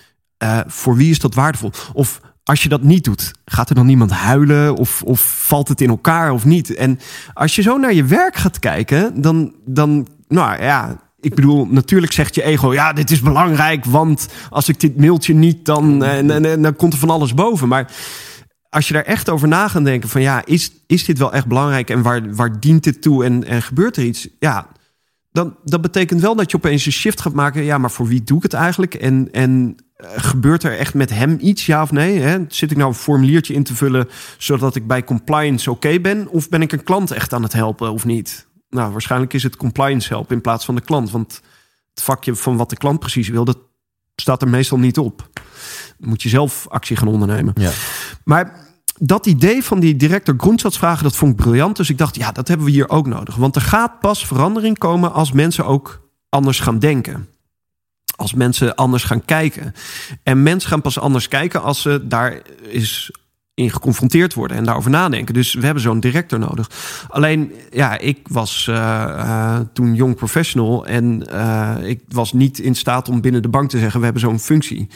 [0.44, 1.72] uh, voor wie is dat waardevol?
[1.94, 5.82] Of als je dat niet doet, gaat er dan niemand huilen of, of valt het
[5.82, 6.76] in elkaar of niet?
[6.76, 7.00] En
[7.34, 10.98] als je zo naar je werk gaat kijken, dan, dan nou ja,
[11.30, 15.34] ik bedoel, natuurlijk zegt je ego, ja, dit is belangrijk, want als ik dit mailtje
[15.34, 17.68] niet, dan, en, dan komt er van alles boven.
[17.68, 17.92] Maar
[18.70, 21.48] als je daar echt over na gaat denken van, ja, is, is dit wel echt
[21.48, 24.28] belangrijk en waar, waar dient dit toe en, en gebeurt er iets?
[24.40, 24.68] Ja,
[25.32, 27.64] dan, dat betekent wel dat je opeens een shift gaat maken.
[27.64, 28.94] Ja, maar voor wie doe ik het eigenlijk?
[28.94, 32.20] En, en uh, gebeurt er echt met hem iets, ja of nee?
[32.20, 32.38] Hè?
[32.48, 36.28] Zit ik nou een formuliertje in te vullen zodat ik bij compliance oké ben?
[36.28, 38.47] Of ben ik een klant echt aan het helpen of niet?
[38.70, 41.12] Nou, waarschijnlijk is het compliance helpen in plaats van de klant.
[41.12, 41.42] Want
[41.90, 43.58] het vakje van wat de klant precies wil, dat
[44.16, 45.30] staat er meestal niet op.
[45.98, 47.54] Dan moet je zelf actie gaan ondernemen.
[47.58, 47.72] Ja.
[48.24, 48.66] Maar
[49.00, 51.78] dat idee van die director Grundsatzvragen, dat vond ik briljant.
[51.78, 53.36] Dus ik dacht, ja, dat hebben we hier ook nodig.
[53.36, 57.28] Want er gaat pas verandering komen als mensen ook anders gaan denken.
[58.16, 59.74] Als mensen anders gaan kijken.
[60.24, 63.12] En mensen gaan pas anders kijken als ze daar is
[63.58, 65.34] in geconfronteerd worden en daarover nadenken.
[65.34, 66.70] Dus we hebben zo'n director nodig.
[67.10, 72.76] Alleen, ja, ik was uh, uh, toen jong professional en uh, ik was niet in
[72.76, 74.88] staat om binnen de bank te zeggen: we hebben zo'n functie.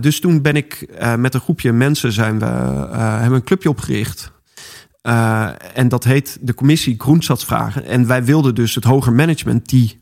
[0.00, 2.46] Dus toen ben ik met een groepje mensen zijn we,
[2.94, 4.32] hebben een clubje opgericht.
[5.74, 7.84] En dat heet de commissie Groensatsvragen.
[7.84, 10.00] En wij wilden dus het hoger management die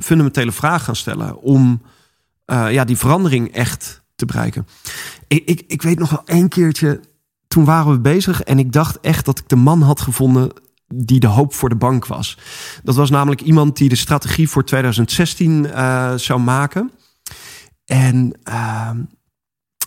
[0.00, 1.82] fundamentele vragen gaan stellen om
[2.46, 4.66] ja, die verandering echt te bereiken.
[5.28, 7.00] Ik, ik, ik weet nog wel één keertje,
[7.48, 10.52] toen waren we bezig en ik dacht echt dat ik de man had gevonden
[10.94, 12.38] die de hoop voor de bank was.
[12.82, 16.90] Dat was namelijk iemand die de strategie voor 2016 uh, zou maken.
[17.84, 18.90] En uh,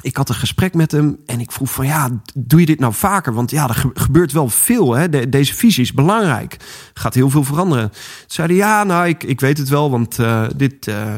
[0.01, 2.93] ik had een gesprek met hem en ik vroeg van ja, doe je dit nou
[2.93, 3.33] vaker?
[3.33, 4.93] Want ja, er gebeurt wel veel.
[4.93, 5.09] Hè?
[5.09, 6.57] De, deze visie is belangrijk.
[6.93, 7.91] Gaat heel veel veranderen.
[8.27, 11.13] Zeiden ja, nou, ik, ik weet het wel, want uh, dit, uh,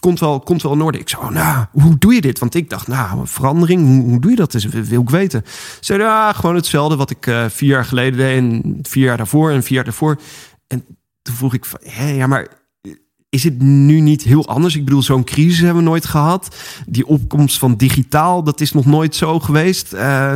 [0.00, 0.98] komt, wel, komt wel in orde.
[0.98, 2.38] Ik zei, nou, hoe doe je dit?
[2.38, 4.52] Want ik dacht, nou, verandering, hoe, doe je dat?
[4.52, 5.44] Dat wil ik weten.
[5.80, 9.50] Zeiden ja, gewoon hetzelfde wat ik uh, vier jaar geleden deed en vier jaar daarvoor
[9.50, 10.20] en vier jaar daarvoor.
[10.66, 10.84] En
[11.22, 11.80] toen vroeg ik van,
[12.16, 12.48] ja, maar
[13.28, 14.76] is het nu niet heel anders?
[14.76, 16.56] Ik bedoel, zo'n crisis hebben we nooit gehad.
[16.86, 19.94] Die opkomst van digitaal, dat is nog nooit zo geweest.
[19.94, 20.34] Uh,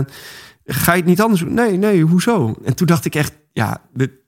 [0.64, 1.44] ga je het niet anders?
[1.46, 2.55] Nee, nee, hoezo?
[2.64, 4.22] En toen dacht ik echt, ja, de,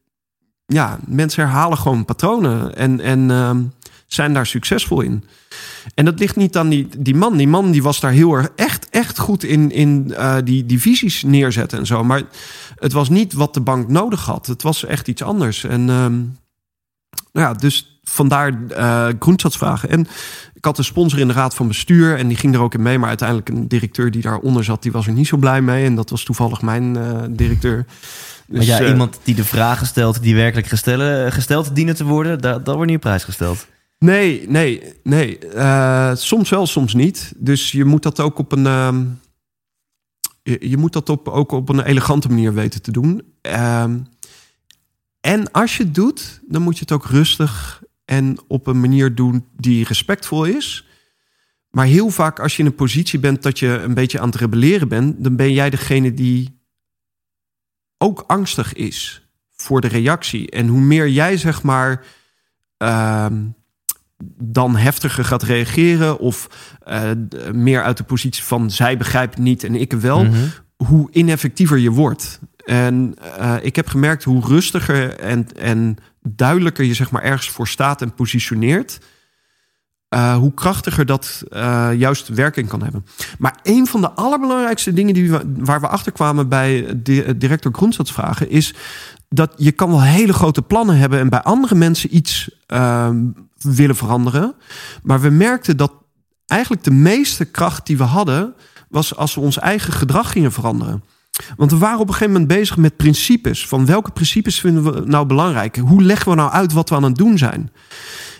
[0.67, 3.51] ja mensen herhalen gewoon patronen en, en uh,
[4.07, 5.25] zijn daar succesvol in.
[5.95, 7.37] En dat ligt niet aan die, die man.
[7.37, 10.81] Die man die was daar heel erg echt, echt goed in, in uh, die, die
[10.81, 12.05] visies neerzetten en zo.
[12.05, 12.23] Maar
[12.75, 14.47] het was niet wat de bank nodig had.
[14.47, 15.65] Het was echt iets anders.
[15.65, 16.39] En um,
[17.33, 19.89] nou ja, dus vandaar uh, groensatsvragen.
[19.89, 20.07] En
[20.55, 22.83] ik had een sponsor in de raad van bestuur en die ging er ook in
[22.83, 22.99] mee.
[22.99, 25.85] Maar uiteindelijk een directeur die daaronder zat, die was er niet zo blij mee.
[25.85, 27.87] En dat was toevallig mijn uh, directeur.
[28.47, 32.05] Dus, maar ja, uh, iemand die de vragen stelt die werkelijk gesteld, gesteld dienen te
[32.05, 33.67] worden, dat, dat wordt niet op prijs gesteld.
[33.99, 35.55] Nee, nee, nee.
[35.55, 37.33] Uh, soms wel, soms niet.
[37.37, 38.65] Dus je moet dat ook op een.
[38.65, 43.23] Uh, je, moet dat op, ook op een elegante manier weten te doen.
[43.43, 43.85] Uh,
[45.21, 49.15] en als je het doet, dan moet je het ook rustig en op een manier
[49.15, 50.87] doen die respectvol is.
[51.71, 54.37] Maar heel vaak als je in een positie bent dat je een beetje aan het
[54.37, 56.61] rebelleren bent, dan ben jij degene die
[57.99, 60.51] ook angstig is voor de reactie.
[60.51, 62.05] En hoe meer jij zeg maar
[62.77, 63.45] ehm,
[64.43, 66.49] dan heftiger gaat reageren of
[66.83, 67.11] eh,
[67.53, 70.37] meer uit de positie van zij begrijpt niet en ik wel, Mhm.
[70.77, 72.41] hoe ineffectiever je wordt.
[72.65, 77.69] En eh, ik heb gemerkt hoe rustiger en, en duidelijker je zeg maar ergens voor
[77.69, 79.01] staat en positioneert,
[80.09, 81.43] eh, hoe krachtiger dat
[81.97, 83.07] juist werking kan hebben.
[83.39, 87.73] Maar een van de allerbelangrijkste dingen die we, waar we achter kwamen bij de, director
[87.73, 88.75] Grondstadsvragen is
[89.29, 93.25] dat je kan wel hele grote plannen hebben en bij andere mensen iets ehm,
[93.59, 94.55] willen veranderen.
[95.03, 95.93] Maar we merkten dat
[96.47, 98.55] eigenlijk de meeste kracht die we hadden
[98.89, 101.03] was als we ons eigen gedrag gingen veranderen.
[101.57, 103.69] Want we waren op een gegeven moment bezig met principes.
[103.69, 105.77] Van welke principes vinden we nou belangrijk?
[105.77, 107.71] Hoe leggen we nou uit wat we aan het doen zijn?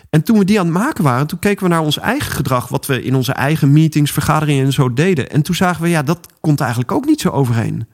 [0.09, 2.67] En toen we die aan het maken waren, toen keken we naar ons eigen gedrag,
[2.67, 5.29] wat we in onze eigen meetings, vergaderingen en zo deden.
[5.29, 7.87] En toen zagen we, ja, dat komt eigenlijk ook niet zo overheen.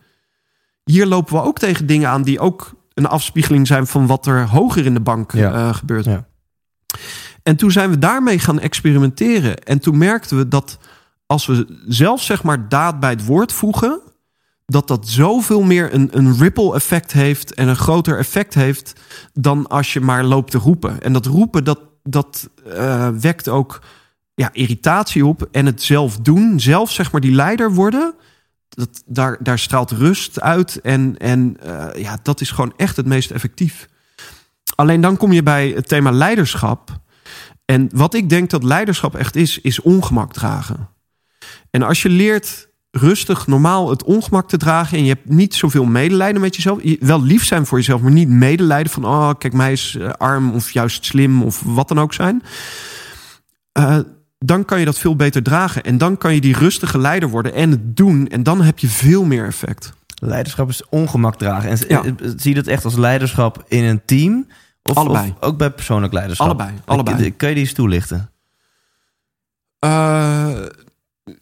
[0.83, 4.47] Hier lopen we ook tegen dingen aan die ook een afspiegeling zijn van wat er
[4.47, 5.53] hoger in de bank Ja.
[5.53, 6.05] eh, gebeurt.
[6.05, 6.25] Ja.
[7.43, 9.57] En toen zijn we daarmee gaan experimenteren.
[9.63, 10.77] En toen merkten we dat
[11.25, 14.01] als we zelf zeg maar daad bij het woord voegen,
[14.65, 18.93] dat dat zoveel meer een, een ripple effect heeft en een groter effect heeft
[19.33, 21.01] dan als je maar loopt te roepen.
[21.01, 23.81] En dat roepen, dat, dat eh, wekt ook
[24.35, 28.13] ja, irritatie op en het zelf doen, zelf zeg maar die leider worden.
[28.69, 33.05] Dat, daar, daar straalt rust uit en, en eh, ja, dat is gewoon echt het
[33.05, 33.87] meest effectief.
[34.83, 36.99] Alleen dan kom je bij het thema leiderschap.
[37.65, 40.89] En wat ik denk dat leiderschap echt is, is ongemak dragen.
[41.71, 45.85] En als je leert rustig, normaal het ongemak te dragen en je hebt niet zoveel
[45.85, 49.53] medelijden met jezelf, je- wel lief zijn voor jezelf, maar niet medelijden van, oh, kijk,
[49.53, 52.43] mij is eh, arm of juist slim of wat dan ook zijn.
[53.71, 53.97] Eh,
[54.39, 55.83] dan kan je dat veel beter dragen.
[55.83, 58.27] En dan kan je die rustige leider worden en het doen.
[58.27, 59.93] En dan heb je veel meer effect.
[60.21, 61.69] Leiderschap is ongemak dragen.
[61.69, 62.03] En Ja.
[62.03, 64.47] eh, zie je dat echt als leiderschap in een team?
[64.83, 65.29] Of, Allebei.
[65.29, 66.47] of ook bij persoonlijk leiderschap?
[66.47, 67.35] Allebei, allebei.
[67.35, 68.31] Kan je die eens toelichten?
[69.79, 70.49] Eh,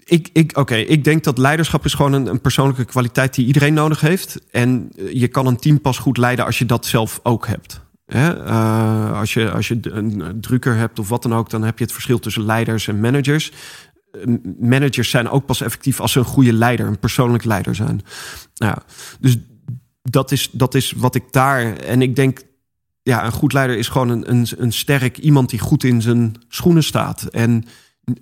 [0.03, 3.73] ik, ik, Oké, ik denk dat leiderschap is gewoon een, een persoonlijke kwaliteit die iedereen
[3.73, 4.39] nodig heeft.
[4.51, 7.81] En eh, je kan een team pas goed leiden als je dat zelf ook hebt.
[8.05, 8.45] Hè?
[8.45, 11.83] Eh, als je, als je een drukker hebt of wat dan ook, dan heb je
[11.83, 13.51] het verschil tussen leiders en managers.
[14.59, 18.01] Managers zijn ook pas effectief als ze een goede leider, een persoonlijk leider zijn.
[18.55, 18.77] Nou,
[19.19, 19.37] dus
[20.03, 21.75] dat is, dat is wat ik daar.
[21.75, 22.41] En ik denk,
[23.03, 26.35] ja, een goed leider is gewoon een, een, een sterk iemand die goed in zijn
[26.47, 27.23] schoenen staat.
[27.23, 27.65] En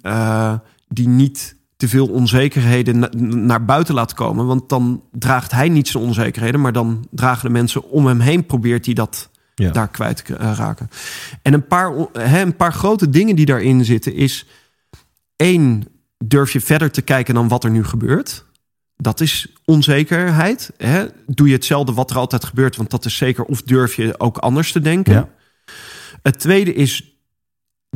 [0.01, 0.53] eh,
[0.87, 4.45] die niet te veel onzekerheden na- naar buiten laat komen.
[4.45, 8.45] Want dan draagt hij niet zijn onzekerheden, maar dan dragen de mensen om hem heen,
[8.45, 9.71] probeert hij dat Ja.
[9.71, 10.89] daar kwijt te eh, raken.
[11.41, 14.45] En een paar, een paar grote dingen die daarin zitten is...
[15.35, 15.83] één,
[16.17, 18.45] durf je verder te kijken dan wat er nu gebeurt?
[19.01, 20.71] Dat is onzekerheid.
[20.77, 21.05] Hè?
[21.25, 23.43] Doe je hetzelfde wat er altijd gebeurt, want dat is zeker.
[23.43, 25.13] Of durf je ook anders te denken?
[25.13, 25.29] Ja.
[26.21, 27.17] Het tweede is,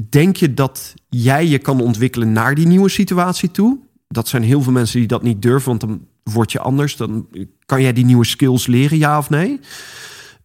[0.10, 3.80] denk je dat jij je kan ontwikkelen naar die nieuwe situatie toe?
[4.08, 6.96] Dat zijn heel veel mensen die dat niet durven, want dan word je anders.
[6.96, 7.28] Dan
[7.66, 9.60] kan jij die nieuwe skills leren, ja of nee?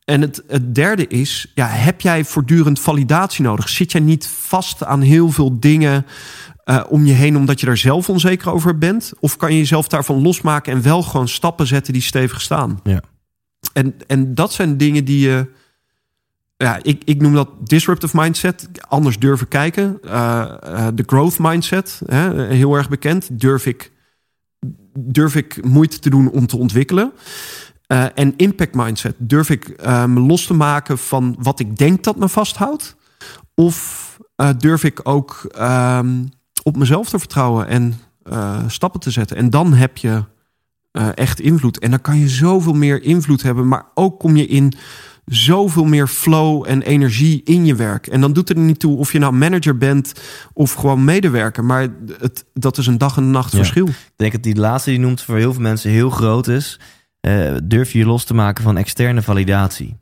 [0.04, 3.68] En het, het derde is, ja, heb jij voortdurend validatie nodig?
[3.68, 6.06] Zit jij niet vast aan heel veel dingen
[6.68, 9.12] eh, om je heen omdat je daar zelf onzeker over bent?
[9.20, 12.80] Of kan je jezelf daarvan losmaken en wel gewoon stappen zetten die stevig staan?
[12.82, 13.00] Ja.
[13.72, 15.50] En, en dat zijn dingen die je.
[16.56, 18.68] Ja, ik, ik noem dat disruptive mindset.
[18.88, 19.98] Anders durven kijken.
[20.02, 23.40] Eh, eh, De growth mindset, hè, heel erg bekend.
[23.40, 23.92] Durf ik,
[24.98, 27.12] durf ik moeite te doen om te ontwikkelen.
[27.86, 29.14] Eh, en impact mindset.
[29.18, 32.96] Durf ik eh, me los te maken van wat ik denk dat me vasthoudt?
[33.54, 36.24] Of eh, durf ik ook ehm,
[36.68, 39.36] op mezelf te vertrouwen en eh, stappen te zetten?
[39.36, 40.24] En dan heb je
[40.92, 41.78] eh, echt invloed.
[41.78, 43.68] En dan kan je zoveel meer invloed hebben.
[43.68, 44.72] Maar ook kom je in
[45.24, 48.06] zoveel meer flow en energie in je werk.
[48.06, 50.12] En dan doet het er niet toe of je nou manager bent
[50.52, 51.64] of gewoon medewerker.
[51.64, 53.58] Maar het, dat is een dag en nacht Ja.
[53.58, 53.86] verschil.
[53.88, 56.80] Ik denk dat die laatste die je noemt voor heel veel mensen heel groot is.
[57.20, 59.96] Eh, durf je je los te maken van externe validatie.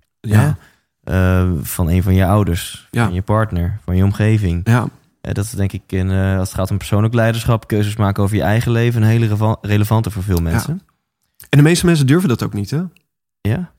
[1.63, 3.05] Van een van je ouders, Ja.
[3.05, 4.61] van je partner, van je omgeving.
[4.65, 4.87] ja.
[5.27, 8.23] Eh, dat is denk ik, in, eh, als het gaat om persoonlijk leiderschap, keuzes maken
[8.23, 10.83] over je eigen leven, een hele relevante voor veel mensen.
[11.49, 12.83] En de meeste mensen durven dat ook niet, hè?
[13.41, 13.73] Ja?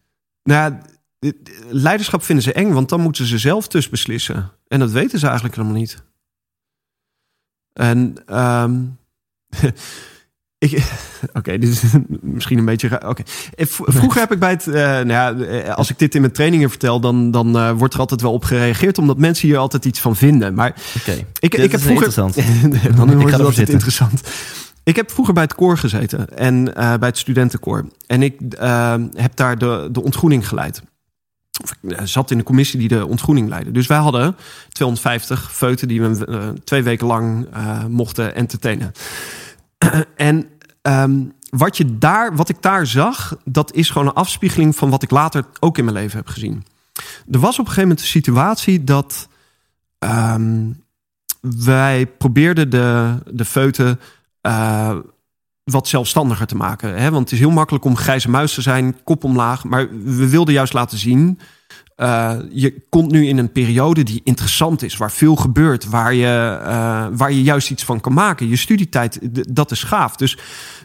[0.44, 0.74] Nou,
[1.20, 1.32] ja,
[1.70, 4.52] leiderschap vinden ze eng, want dan moeten ze zelf dus beslissen.
[4.68, 6.04] En dat weten ze eigenlijk helemaal niet.
[7.74, 8.84] En ehm,
[10.60, 10.92] ik,
[11.34, 11.82] oké, dit is
[12.22, 13.08] misschien een beetje.
[13.08, 13.24] Oké,
[13.66, 16.70] vroeger heb ik bij het, eh, nou ja, eh, als ik dit in mijn trainingen
[16.70, 20.00] vertel, dan, dan eh, wordt er altijd wel op gereageerd, omdat mensen hier altijd iets
[20.00, 20.54] van vinden.
[20.54, 21.12] Maar Oké.
[21.12, 22.08] ik, Dit ik heb is vroeger.
[22.08, 22.36] interessant.
[22.98, 24.22] dan Ik wordt het altijd interessant.
[24.84, 27.86] Ik heb vroeger bij het koor gezeten en bij het studentenkoor.
[28.08, 28.40] En ik
[29.14, 30.82] heb daar de, de ontgroening geleid.
[31.64, 33.72] Of ik zat in de commissie die de ontgroening leidde.
[33.72, 34.36] Dus wij hadden
[34.70, 37.48] 250 feuten die we twee weken lang
[37.88, 38.92] mochten entertainen.
[40.16, 40.48] en
[40.88, 45.04] um, wat, je daar, wat ik daar zag, dat is gewoon een afspiegeling van wat
[45.04, 46.66] ik later ook in mijn leven heb gezien.
[47.32, 49.28] Er was op een gegeven moment een situatie dat
[50.00, 50.84] um,
[51.40, 54.00] wij probeerden de, de feuten
[54.42, 54.96] uh,
[55.64, 56.98] wat zelfstandiger te maken.
[56.98, 57.12] Hè?
[57.12, 59.64] Want het is heel makkelijk om grijze muis te zijn, kop omlaag.
[59.64, 61.40] Maar we wilden juist laten zien.
[61.98, 66.60] Uh, je komt nu in een periode die interessant is, waar veel gebeurt, waar je,
[66.62, 68.48] uh, waar je juist iets van kan maken.
[68.48, 69.20] Je studietijd,
[69.56, 70.16] dat is gaaf.
[70.16, 70.38] Dus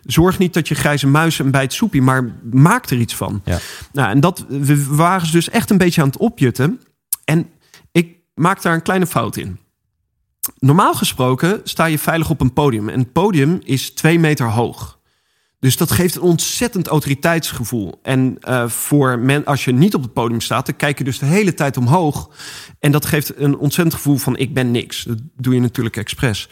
[0.05, 3.43] zorg niet dat je grijze muizen bij het soepie, maar maak er iets van.
[3.45, 3.59] Ja.
[3.93, 6.81] Nou, en dat, we waren dus echt een beetje aan het opjutten.
[7.25, 7.49] En
[7.93, 9.59] ik maak daar een kleine fout in.
[10.59, 12.89] Normaal gesproken sta je veilig op een podium.
[12.89, 14.99] En het podium is twee meter hoog.
[15.63, 17.99] Dus dat geeft een ontzettend autoriteitsgevoel.
[18.03, 21.19] En uh, voor men, als je niet op het podium staat, dan kijk je dus
[21.19, 22.31] de hele tijd omhoog.
[22.79, 25.03] En dat geeft een ontzettend gevoel van ik ben niks.
[25.03, 26.49] Dat doe je natuurlijk expres.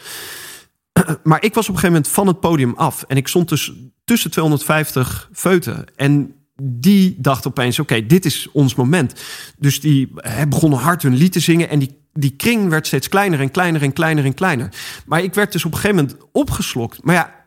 [1.22, 3.04] Maar ik was op een gegeven moment van het podium af.
[3.08, 3.72] En ik stond dus
[4.04, 5.84] tussen 250 feuten.
[5.96, 9.20] En die dacht opeens, oké, dit is ons moment.
[9.58, 10.12] Dus die
[10.48, 11.68] begonnen hard hun lied te zingen.
[11.68, 14.68] En die die kring werd steeds kleiner en kleiner en kleiner en kleiner.
[15.06, 17.02] Maar ik werd dus op een gegeven moment opgeslokt.
[17.02, 17.39] Maar ja,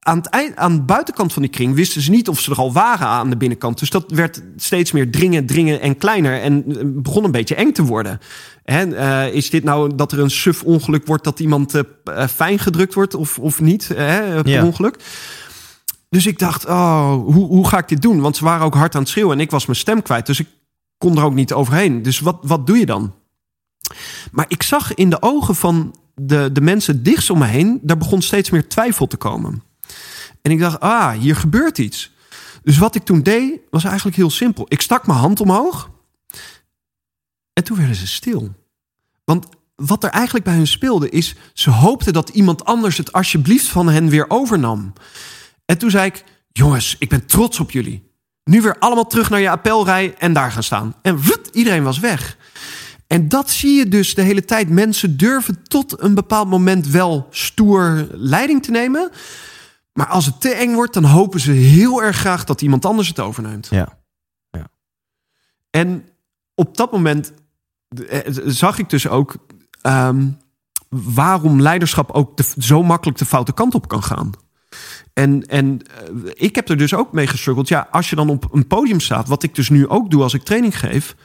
[0.00, 2.56] aan, het eind, aan de buitenkant van die kring wisten ze niet of ze er
[2.56, 3.78] al waren aan de binnenkant.
[3.78, 6.40] Dus dat werd steeds meer dringen, dringen en kleiner.
[6.40, 8.20] En eh, begon een beetje eng te worden.
[8.64, 12.58] Hè, uh, is dit nou dat er een suf ongeluk wordt dat iemand uh, fijn
[12.58, 13.88] gedrukt wordt of, of niet?
[13.88, 14.64] Hè, per ja.
[14.64, 14.96] ongeluk.
[16.08, 18.20] Dus ik dacht, oh, hoe, hoe ga ik dit doen?
[18.20, 20.26] Want ze waren ook hard aan het schreeuwen en ik was mijn stem kwijt.
[20.26, 20.48] Dus ik
[20.98, 22.02] kon er ook niet overheen.
[22.02, 23.14] Dus wat, wat doe je dan?
[24.32, 27.96] Maar ik zag in de ogen van de, de mensen dichtst om me heen, daar
[27.96, 29.62] begon steeds meer twijfel te komen.
[30.42, 32.12] En ik dacht, ah, hier gebeurt iets.
[32.62, 34.66] Dus wat ik toen deed, was eigenlijk heel simpel.
[34.68, 35.90] Ik stak mijn hand omhoog.
[37.52, 38.54] En toen werden ze stil.
[39.24, 43.66] Want wat er eigenlijk bij hun speelde, is ze hoopten dat iemand anders het alsjeblieft
[43.66, 44.92] van hen weer overnam.
[45.64, 48.08] En toen zei ik, jongens, ik ben trots op jullie.
[48.44, 50.94] Nu weer allemaal terug naar je appelrij en daar gaan staan.
[51.02, 52.36] En wut, iedereen was weg.
[53.06, 54.68] En dat zie je dus de hele tijd.
[54.68, 59.10] Mensen durven tot een bepaald moment wel stoer leiding te nemen.
[59.92, 63.08] Maar als het te eng wordt, dan hopen ze heel erg graag dat iemand anders
[63.08, 63.66] het overneemt.
[63.70, 63.98] Ja.
[64.50, 64.68] ja.
[65.70, 66.08] En
[66.54, 67.32] op dat moment
[68.08, 69.36] eh, zag ik dus ook
[69.82, 70.38] um,
[70.88, 74.32] waarom leiderschap ook de, zo makkelijk de foute kant op kan gaan.
[75.12, 75.80] En, en
[76.24, 77.68] uh, ik heb er dus ook mee gestruggeld.
[77.68, 80.34] Ja, als je dan op een podium staat, wat ik dus nu ook doe als
[80.34, 81.16] ik training geef,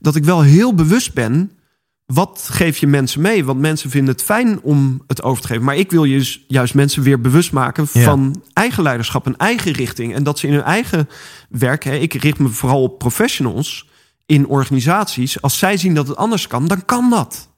[0.00, 1.58] dat ik wel heel bewust ben.
[2.06, 3.44] Wat geef je mensen mee?
[3.44, 5.64] Want mensen vinden het fijn om het over te geven.
[5.64, 10.14] Maar ik wil je juist mensen weer bewust maken van eigen leiderschap, een eigen richting.
[10.14, 11.08] En dat ze in hun eigen
[11.48, 13.88] werk, hè, ik richt me vooral op professionals
[14.26, 15.42] in organisaties.
[15.42, 17.52] Als zij zien dat het anders kan, dan kan dat.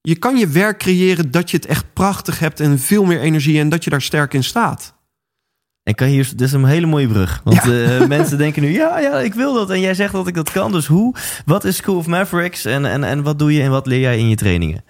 [0.00, 3.60] Je kan je werk creëren dat je het echt prachtig hebt en veel meer energie
[3.60, 4.94] en dat je daar sterk in staat.
[5.90, 7.40] En kan hier, dit is een hele mooie brug.
[7.44, 8.00] Want ja.
[8.00, 9.70] uh, mensen denken nu, ja, ja, ik wil dat.
[9.70, 10.72] En jij zegt dat ik dat kan.
[10.72, 11.14] Dus hoe?
[11.44, 12.64] Wat is School of Mavericks?
[12.64, 14.84] En, en, en wat doe je en wat leer jij in je trainingen?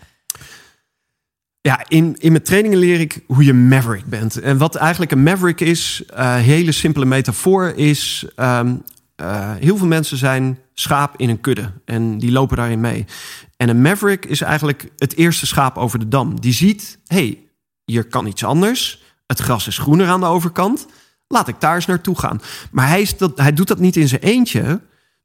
[1.60, 4.40] Ja, in, in mijn trainingen leer ik hoe je maverick bent.
[4.40, 8.82] En wat eigenlijk een maverick is, uh, hele simpele metafoor, is um,
[9.20, 11.72] uh, heel veel mensen zijn schaap in een kudde.
[11.84, 13.04] En die lopen daarin mee.
[13.56, 16.40] En een maverick is eigenlijk het eerste schaap over de dam.
[16.40, 17.38] Die ziet, hey,
[17.84, 18.99] hier kan iets anders.
[19.30, 20.86] Het gras is groener aan de overkant.
[21.26, 22.40] Laat ik daar eens naartoe gaan.
[22.70, 24.80] Maar hij, is dat, hij doet dat niet in zijn eentje.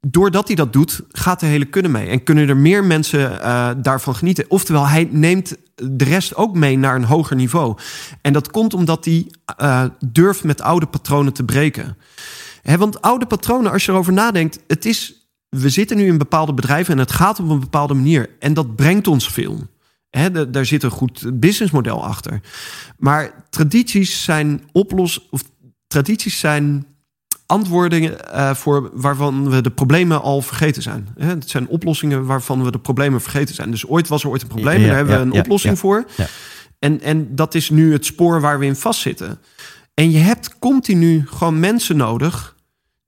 [0.07, 2.07] Doordat hij dat doet, gaat de hele kudde mee.
[2.07, 4.45] En kunnen er meer mensen uh, daarvan genieten.
[4.47, 7.77] Oftewel, hij neemt de rest ook mee naar een hoger niveau.
[8.21, 9.31] En dat komt omdat hij
[9.61, 11.97] uh, durft met oude patronen te breken.
[12.63, 16.93] Want oude patronen, als je erover nadenkt, het is we zitten nu in bepaalde bedrijven
[16.93, 18.29] en het gaat op een bepaalde manier.
[18.39, 19.67] En dat brengt ons veel.
[20.17, 22.41] He, daar zit een goed businessmodel achter.
[22.97, 25.43] Maar tradities zijn oplos of
[25.87, 26.85] tradities zijn
[27.45, 31.07] antwoorden uh, voor waarvan we de problemen al vergeten zijn.
[31.17, 33.71] He, het zijn oplossingen waarvan we de problemen vergeten zijn.
[33.71, 36.05] Dus ooit was er ooit een probleem, ja, daar hebben ja, we een oplossing voor.
[36.79, 39.39] En, en dat is nu het spoor waar we in vastzitten.
[39.93, 42.55] En je hebt continu gewoon mensen nodig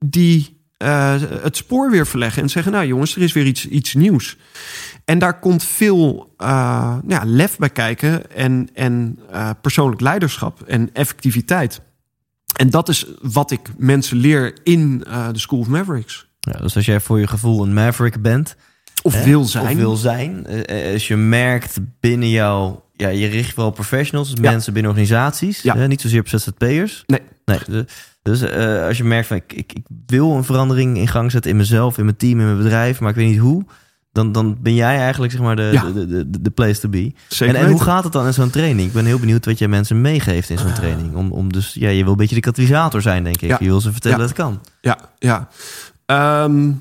[0.05, 3.93] die uh, het spoor weer verleggen en zeggen: Nou, jongens, er is weer iets, iets
[3.93, 4.37] nieuws.
[5.05, 10.89] En daar komt veel uh, ja, lef bij kijken en, en uh, persoonlijk leiderschap en
[10.93, 11.81] effectiviteit.
[12.55, 14.99] En dat is wat ik mensen leer in
[15.31, 16.27] de School of Mavericks.
[16.39, 18.55] Ja, dus als jij voor je gevoel een Maverick bent.
[19.01, 19.65] Of hè, wil zijn.
[19.65, 20.45] Of wil zijn.
[20.93, 24.51] als je merkt binnen jou ja, je richt wel professionals, dus Ja.
[24.51, 25.61] mensen binnen organisaties.
[25.61, 25.75] Ja.
[25.75, 27.03] hè, niet zozeer op ZZP'ers.
[27.05, 27.21] Nee.
[27.45, 27.85] nee
[28.27, 31.51] dus eh, als je merkt van ik, ik, ik wil een verandering in gang zetten
[31.51, 33.65] in mezelf, in mijn team, in mijn bedrijf, maar ik weet niet hoe.
[34.11, 35.83] Dan, dan ben jij eigenlijk zeg maar de, Ja.
[35.91, 37.13] de, de, de, place to be.
[37.27, 38.87] Zeker En, en hoe gaat het dan in zo'n training?
[38.87, 41.15] Ik ben heel benieuwd wat jij mensen meegeeft in zo'n training.
[41.15, 43.49] Om, om dus, ja, je wil een beetje de katalysator zijn, denk ik.
[43.49, 43.57] Ja.
[43.59, 44.23] Je wil ze vertellen Ja.
[44.27, 44.61] dat het kan.
[44.81, 45.47] Ja, ja.
[46.05, 46.71] Ehm,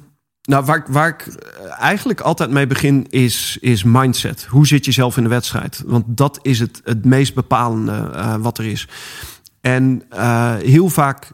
[0.42, 4.44] nou, waar, ik- waar ik eh, eigenlijk altijd mee begin is, is mindset.
[4.51, 5.82] Hoe zit je zelf in de wedstrijd?
[5.86, 8.88] Want dat is het, het meest bepalende eh, wat er is.
[9.61, 10.03] En
[10.62, 11.30] heel vaak.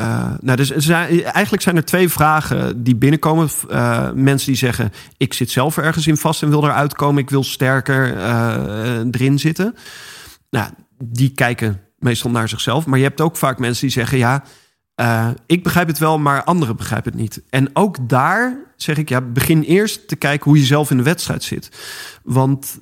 [0.00, 3.48] Eh, nou, dus eigenlijk zijn er twee vragen die binnenkomen.
[3.68, 7.22] Eh, mensen die zeggen: Ik zit zelf ergens in vast en wil eruit komen.
[7.22, 9.74] Ik wil sterker eh, erin zitten.
[10.50, 10.70] Nou,
[11.04, 12.86] die kijken meestal naar zichzelf.
[12.86, 14.42] Maar je hebt ook vaak mensen die zeggen: Ja,
[15.46, 17.42] ik begrijp het wel, maar anderen begrijpen het niet.
[17.50, 21.02] En ook daar zeg ik, ja, begin eerst te kijken hoe je zelf in de
[21.02, 21.70] wedstrijd zit.
[22.22, 22.78] Want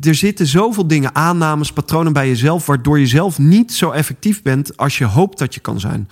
[0.00, 4.76] er zitten zoveel dingen, aannames, patronen bij jezelf, waardoor je zelf niet zo effectief bent
[4.76, 6.08] als je hoopt dat je kan zijn.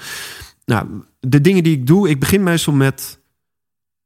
[0.64, 0.86] Nou,
[1.20, 3.18] de dingen die ik doe, ik begin meestal met.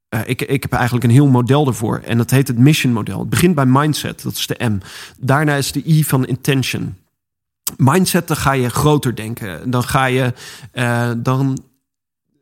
[0.09, 2.01] eh, ik, ik heb eigenlijk een heel model ervoor.
[2.05, 3.19] En dat heet het mission model.
[3.19, 4.79] Het begint bij mindset, dat is de M.
[5.19, 6.97] Daarna is de I van intention
[7.77, 9.71] mindset, dan ga je groter denken.
[9.71, 10.33] Dan ga je
[10.73, 11.59] eh, dan.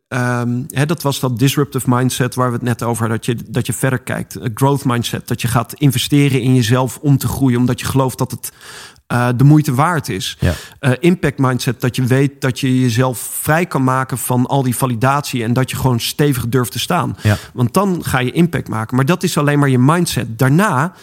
[0.08, 3.16] Ehm, hè, dat was dat disruptive mindset waar we het net over hadden.
[3.16, 4.34] Dat je, dat je verder kijkt.
[4.34, 5.28] Een growth mindset.
[5.28, 7.58] Dat je gaat investeren in jezelf om te groeien.
[7.58, 8.52] Omdat je gelooft dat het
[9.06, 10.36] eh, de moeite waard is.
[10.40, 10.52] Ja.
[10.78, 11.80] Eh, impact mindset.
[11.80, 15.42] Dat je weet dat je jezelf vrij kan maken van al die validatie.
[15.42, 17.16] En dat je gewoon stevig durft te staan.
[17.22, 17.36] Ja.
[17.52, 18.96] Want dan ga je impact maken.
[18.96, 20.38] Maar dat is alleen maar je mindset.
[20.38, 20.94] Daarna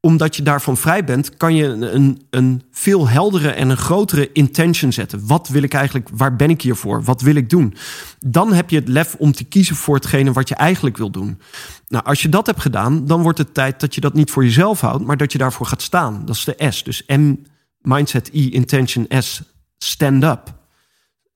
[0.00, 4.92] omdat je daarvan vrij bent, kan je een, een, veel heldere en een grotere intention
[4.92, 5.26] zetten.
[5.26, 7.02] Wat wil ik eigenlijk, waar ben ik hier voor?
[7.02, 7.74] Wat wil ik doen?
[8.18, 11.40] Dan heb je het lef om te kiezen voor hetgene wat je eigenlijk wil doen.
[11.88, 14.44] Nou, als je dat hebt gedaan, dan wordt het tijd dat je dat niet voor
[14.44, 16.22] jezelf houdt, maar dat je daarvoor gaat staan.
[16.24, 16.82] Dat is de S.
[16.82, 17.34] Dus M,
[17.80, 19.42] mindset, I, intention, S,
[19.78, 20.59] stand up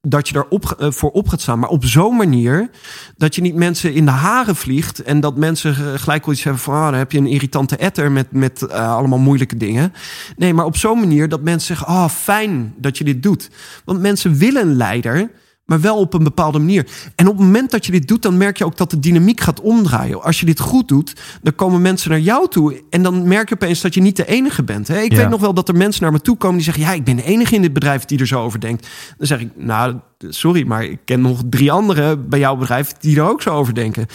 [0.06, 1.58] dat je daarop eh, voor op gaat staan.
[1.58, 2.70] Maar op zo'n manier
[3.16, 5.02] dat je niet mensen in de haren vliegt.
[5.02, 6.74] En dat mensen gelijk wel iets hebben van...
[6.74, 9.92] Ah, dan heb je een irritante etter met, met eh, allemaal moeilijke dingen.
[10.36, 11.94] Nee, maar op zo'n manier dat mensen zeggen...
[11.94, 13.50] Ah, fijn dat je dit doet.
[13.84, 15.30] Want mensen willen een leider...
[15.66, 16.86] Maar wel op een bepaalde manier.
[17.14, 19.40] En op het moment dat je dit doet, dan merk je ook dat de dynamiek
[19.40, 20.22] gaat omdraaien.
[20.22, 21.12] Als je dit goed doet,
[21.42, 22.82] dan komen mensen naar jou toe.
[22.90, 24.88] En dan merk je opeens dat je niet de enige bent.
[24.88, 25.00] Hè?
[25.00, 25.18] Ik Ja.
[25.18, 27.16] weet nog wel dat er mensen naar me toe komen die zeggen: Ja, ik ben
[27.16, 28.88] de enige in dit bedrijf die er zo over denkt.
[29.18, 33.16] Dan zeg ik: Nou, sorry, maar ik ken nog drie anderen bij jouw bedrijf die
[33.16, 34.06] er ook zo over denken.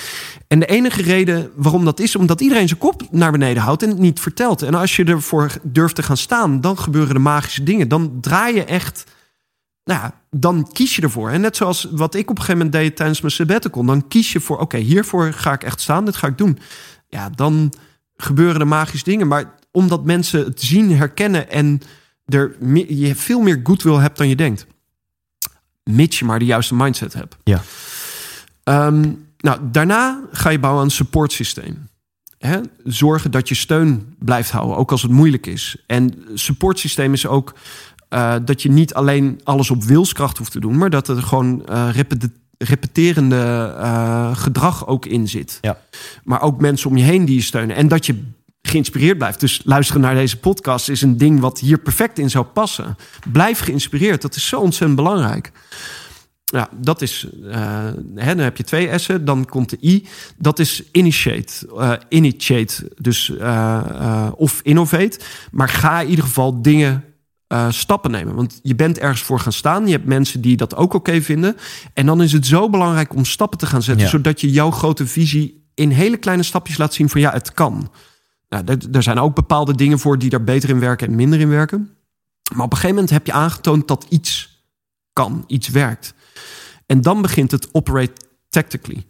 [0.48, 3.90] En de enige reden waarom dat is, omdat iedereen zijn kop naar beneden houdt en
[3.90, 4.62] het niet vertelt.
[4.62, 7.88] En als je ervoor durft te gaan staan, dan gebeuren de magische dingen.
[7.88, 9.04] Dan draai je echt
[9.90, 11.30] nou ja, dan kies je ervoor.
[11.30, 13.86] En net zoals wat ik op een gegeven moment deed tijdens mijn sabbatical.
[13.86, 16.06] Dan kies je voor, oké, hiervoor ga ik echt staan.
[16.06, 16.60] Dit ga ik doen.
[17.08, 17.74] Ja, dan
[18.16, 19.28] gebeuren de magische dingen.
[19.28, 21.50] Maar omdat mensen het zien, herkennen...
[21.50, 21.82] en
[22.26, 22.56] er
[22.88, 24.66] je veel meer goodwill hebt dan je denkt.
[25.84, 27.38] Mits je maar de juiste mindset hebt.
[27.44, 27.62] Ja.
[28.64, 31.90] Ehm, nou, daarna ga je bouwen aan een supportsysteem.
[32.38, 32.60] Hè?
[32.84, 35.84] Zorgen dat je steun blijft houden, ook als het moeilijk is.
[35.88, 37.54] En supportsysteem is ook
[38.10, 41.66] eh, dat je niet alleen alles op wilskracht hoeft te doen, maar dat er gewoon
[41.66, 41.90] eh,
[42.58, 45.58] repeterende eh, gedrag ook in zit.
[45.62, 45.78] Ja.
[46.24, 47.76] Maar ook mensen om je heen die je steunen.
[47.76, 48.24] En dat je
[48.62, 49.40] geïnspireerd blijft.
[49.40, 52.98] Dus luisteren naar deze podcast is een ding wat hier perfect in zou passen.
[53.32, 54.22] Blijf geïnspireerd.
[54.22, 55.52] Dat is zo ontzettend belangrijk.
[56.46, 57.28] Ja, dat is.
[58.16, 59.26] hè, dan heb je twee S'en.
[59.26, 60.08] Dan komt de I.
[60.38, 62.00] Dat is initiate.
[62.10, 62.92] initiate.
[62.98, 63.34] Dus,
[64.36, 65.20] of innovate.
[65.52, 67.04] Maar ga in ieder geval dingen.
[67.50, 68.36] Eh, stappen nemen.
[68.36, 69.86] Want je bent ergens voor gaan staan.
[69.86, 71.58] Je hebt mensen die dat ook oké vinden.
[71.94, 74.04] En dan is het zo belangrijk om stappen te gaan zetten.
[74.04, 74.10] Ja.
[74.10, 77.92] Zodat je jouw grote visie in hele kleine stapjes laat zien van ja, het kan.
[78.50, 81.50] Nou, er, zijn ook bepaalde dingen voor die daar beter in werken en minder in
[81.50, 81.90] werken.
[82.56, 84.64] Maar op een gegeven moment heb je aangetoond dat iets
[85.14, 86.14] kan, iets werkt.
[86.86, 89.06] En dan begint het operate tactically.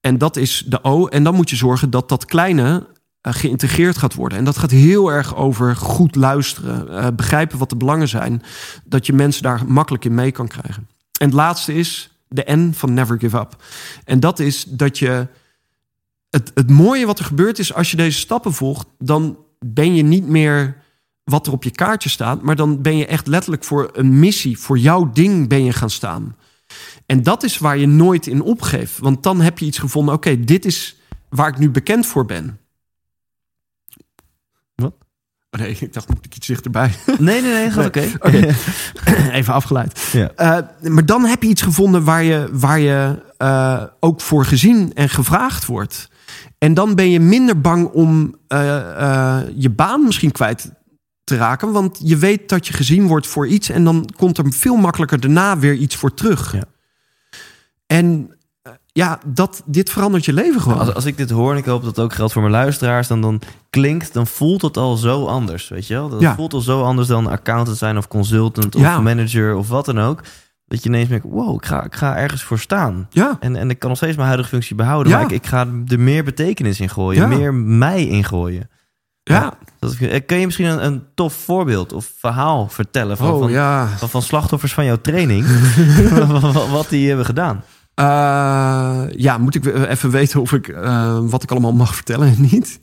[0.00, 1.06] En dat is de O.
[1.06, 2.86] En dan moet je zorgen dat dat kleine
[3.32, 4.38] geïntegreerd gaat worden.
[4.38, 8.42] En dat gaat heel erg over goed luisteren, eh, begrijpen wat de belangen zijn,
[8.84, 10.88] dat je mensen daar makkelijk in mee kan krijgen.
[11.18, 13.62] En het laatste is de N van never give up.
[14.04, 15.28] En dat is dat je
[16.30, 20.02] het, het mooie wat er gebeurt is als je deze stappen volgt, dan ben je
[20.02, 20.82] niet meer
[21.24, 24.58] wat er op je kaartje staat, maar dan ben je echt letterlijk voor een missie,
[24.58, 26.36] voor jouw ding ben je gaan staan.
[27.06, 30.14] En dat is waar je nooit in opgeeft, want dan heb je iets gevonden.
[30.14, 30.96] Oké, dit is
[31.28, 32.58] waar ik nu bekend voor ben.
[35.54, 36.94] Oh nee, ik dacht, moet ik iets dichterbij?
[37.18, 38.08] Nee, nee, nee, gaat oké.
[39.38, 40.08] Even afgeleid.
[40.12, 40.30] Ja.
[40.36, 44.94] Eh, maar dan heb je iets gevonden waar je, waar je eh, ook voor gezien
[44.94, 46.08] en gevraagd wordt.
[46.58, 50.70] En dan ben je minder bang om eh, je baan misschien kwijt
[51.24, 51.72] te raken.
[51.72, 53.68] Want je weet dat je gezien wordt voor iets.
[53.68, 56.52] En dan komt er veel makkelijker daarna weer iets voor terug.
[56.52, 56.64] Ja.
[57.86, 58.36] En
[58.96, 60.78] ja, dat, dit verandert je leven gewoon.
[60.78, 63.08] Als, als ik dit hoor, en ik hoop dat het ook geldt voor mijn luisteraars,
[63.08, 63.40] dan, dan
[63.70, 66.08] klinkt, dan voelt het al zo anders, weet je wel?
[66.08, 66.34] Dat Ja.
[66.34, 69.00] voelt al zo anders dan accountant zijn of consultant of Ja.
[69.00, 70.20] manager of wat dan ook.
[70.66, 73.06] Dat je ineens merkt, wow, ik ga, ik ga ergens voor staan.
[73.10, 75.66] ja, En, en ik kan nog steeds mijn huidige functie behouden, maar ik, ik ga
[75.88, 78.70] er meer betekenis in gooien, meer mij in gooien.
[79.22, 79.52] ja.
[79.78, 83.88] Dat, eh, kun je misschien een, een tof voorbeeld of verhaal vertellen van, Oh van,
[83.98, 85.46] van, van slachtoffers van jouw training?
[86.28, 87.62] wat, wat die hebben gedaan?
[87.94, 92.48] Eh, ja, moet ik even weten of ik, eh, wat ik allemaal mag vertellen en
[92.50, 92.80] niet.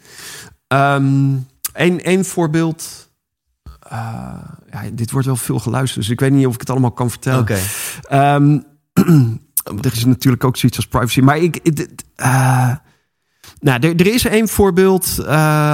[1.74, 3.10] Eén één voorbeeld.
[3.80, 4.00] Eh,
[4.72, 7.10] ja, dit wordt wel veel geluisterd, dus ik weet niet of ik het allemaal kan
[7.10, 7.40] vertellen.
[7.40, 7.58] Oké.
[8.04, 8.60] Ehm,
[9.82, 11.22] er is natuurlijk ook zoiets als privacy.
[11.22, 11.60] Maar ik.
[13.60, 15.26] nou, er, er is één voorbeeld,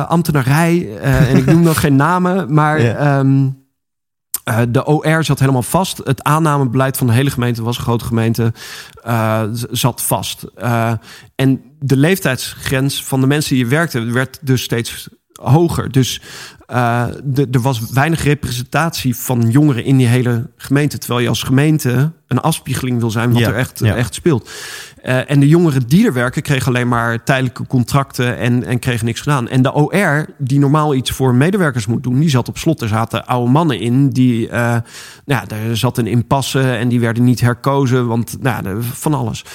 [0.08, 1.00] ambtenarij.
[1.00, 2.54] en ik noem nog geen namen.
[2.54, 3.50] Maar ehm,
[4.48, 6.02] eh, de OR zat helemaal vast.
[6.04, 8.54] Het aannamebeleid van de hele gemeente was een grote gemeente.
[9.04, 10.43] eh, zat vast.
[10.56, 10.91] Eh,
[11.36, 15.08] en de leeftijdsgrens van de mensen die hier werkten werd dus steeds
[15.41, 15.91] hoger.
[15.91, 16.22] Dus
[17.52, 20.98] er was weinig representatie van jongeren in die hele gemeente.
[20.98, 23.95] Terwijl je als gemeente een afspiegeling wil zijn wat Ja, er echt, ja.
[23.95, 24.50] echt speelt.
[25.08, 29.05] Eh, en de jongeren die er werken kregen alleen maar tijdelijke contracten en, en kregen
[29.05, 29.47] niks gedaan.
[29.47, 32.82] En de OR, die normaal iets voor medewerkers moet doen, die zat op slot.
[32.82, 34.82] Er zaten oude mannen in, die, eh, nou
[35.26, 39.45] ja, daar zat een impasse en die werden niet herkozen, want nou, van alles.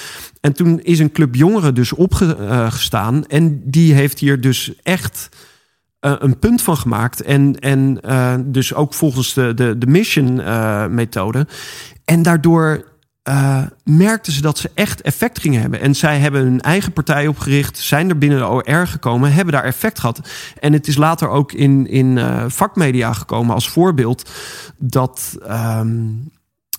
[0.40, 5.28] En toen is een club jongeren dus opgestaan en die heeft hier dus echt
[6.00, 7.22] eh, een punt van gemaakt.
[7.22, 11.46] En, en eh, dus ook volgens de, de, de mission-methode.
[12.04, 12.90] en daardoor
[13.22, 15.80] eh, merkten ze dat ze echt effect gingen hebben.
[15.80, 19.64] En zij hebben hun eigen partij opgericht, zijn er binnen de OR gekomen, hebben daar
[19.64, 20.20] effect gehad.
[20.60, 24.30] En het is later ook in, in eh, vakmedia gekomen als voorbeeld
[24.78, 25.36] dat.
[25.46, 26.00] ehm,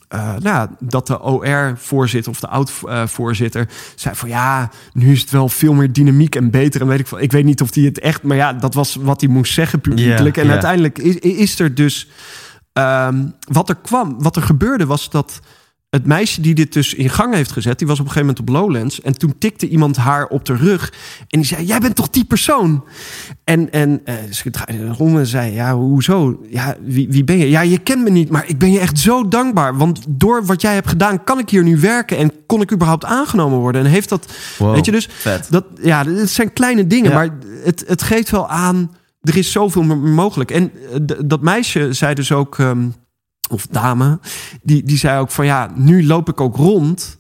[0.07, 5.29] eh, nou, ja, dat de OR-voorzitter of de oud-voorzitter zei van ja, nu is het
[5.29, 6.81] wel veel meer dynamiek en beter.
[6.81, 7.19] En weet ik, veel.
[7.19, 9.81] ik weet niet of hij het echt, maar ja, dat was wat hij moest zeggen
[9.81, 10.37] publiekelijk.
[10.37, 12.09] En uiteindelijk is, is er dus
[12.73, 15.39] ehm, wat er kwam, wat er gebeurde was dat
[15.93, 18.49] het meisje die dit dus in gang heeft gezet, die was op een gegeven moment
[18.49, 19.01] op Lowlands.
[19.01, 20.93] En toen tikte iemand haar op de rug.
[21.27, 22.83] En die zei: Jij bent toch die persoon?
[23.43, 26.41] En, en eh, ze draaide rond en zei: Ja, hoezo?
[26.49, 27.49] Ja, wie, wie ben je?
[27.49, 29.77] Ja, je kent me niet, maar ik ben je echt zo dankbaar.
[29.77, 32.17] Want door wat jij hebt gedaan, kan ik hier nu werken.
[32.17, 33.81] En kon ik überhaupt aangenomen worden?
[33.83, 34.33] En heeft dat.
[34.57, 35.47] Wow, Weet je dus, vet.
[35.49, 37.15] dat, ja, het zijn kleine dingen, Ja.
[37.15, 37.29] maar
[37.63, 38.91] het, het geeft wel aan.
[39.21, 40.51] Er is zoveel mogelijk.
[40.51, 42.85] En eh, dat meisje zei dus ook, ehm,
[43.53, 44.19] of dame,
[44.61, 47.17] die, die zei ook van ja, nu loop ik ook rond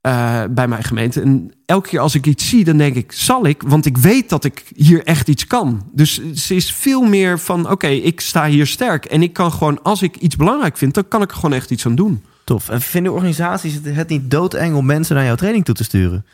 [0.00, 1.20] eh, bij mijn gemeente.
[1.20, 3.62] En elke keer als ik iets zie, dan denk ik, zal ik?
[3.62, 5.82] Want ik weet dat ik hier echt iets kan.
[5.92, 9.04] Dus ze is veel meer van, oké, ik sta hier sterk.
[9.04, 11.70] En ik kan gewoon, als ik iets belangrijk vind, dan kan ik er gewoon echt
[11.70, 12.24] iets aan doen.
[12.44, 12.68] Tof.
[12.68, 16.26] En vinden organisaties het, het niet doodeng om mensen naar jouw training toe te sturen?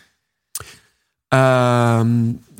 [1.29, 2.09] Ehm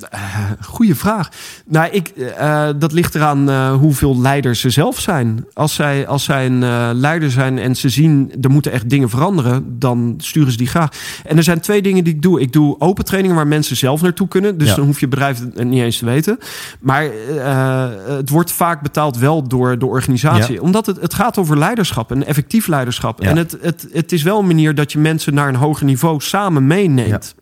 [0.09, 0.21] eh,
[0.75, 1.29] goeie vraag.
[1.67, 5.45] Nou, ik, eh, dat ligt eraan eh, hoeveel leiders ze zelf zijn.
[5.53, 9.09] Als zij, als zij een eh, leider zijn en ze zien er moeten echt dingen
[9.11, 10.91] veranderen, dan sturen ze die graag.
[11.25, 12.41] En er zijn twee dingen die ik doe.
[12.41, 14.59] Ik doe open trainingen waar mensen zelf naartoe kunnen.
[14.59, 14.75] Dus Ja.
[14.75, 16.39] dan hoef je bedrijf het niet eens te weten.
[16.81, 20.55] Maar eh, het wordt vaak betaald wel door de organisatie.
[20.55, 20.61] Ja.
[20.61, 23.23] Omdat het, het gaat over leiderschap en effectief leiderschap.
[23.23, 23.29] Ja.
[23.29, 26.21] En het, het, het is wel een manier dat je mensen naar een hoger niveau
[26.21, 27.35] samen meeneemt.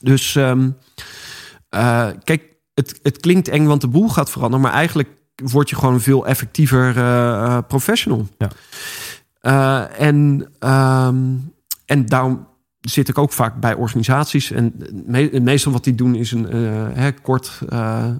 [0.00, 0.70] Dus ehm,
[1.68, 2.42] eh, kijk,
[2.74, 4.64] het, het klinkt eng, want de boel gaat veranderen.
[4.64, 8.28] Maar eigenlijk word je gewoon een veel effectiever eh, eh, professional.
[8.38, 8.50] Ja.
[9.88, 11.16] En, ehm,
[11.86, 12.46] en daarom
[12.80, 14.50] zit ik ook vaak bij organisaties.
[14.50, 14.74] En
[15.06, 16.44] me- meestal wat die doen is een,
[16.94, 17.60] hè, kort,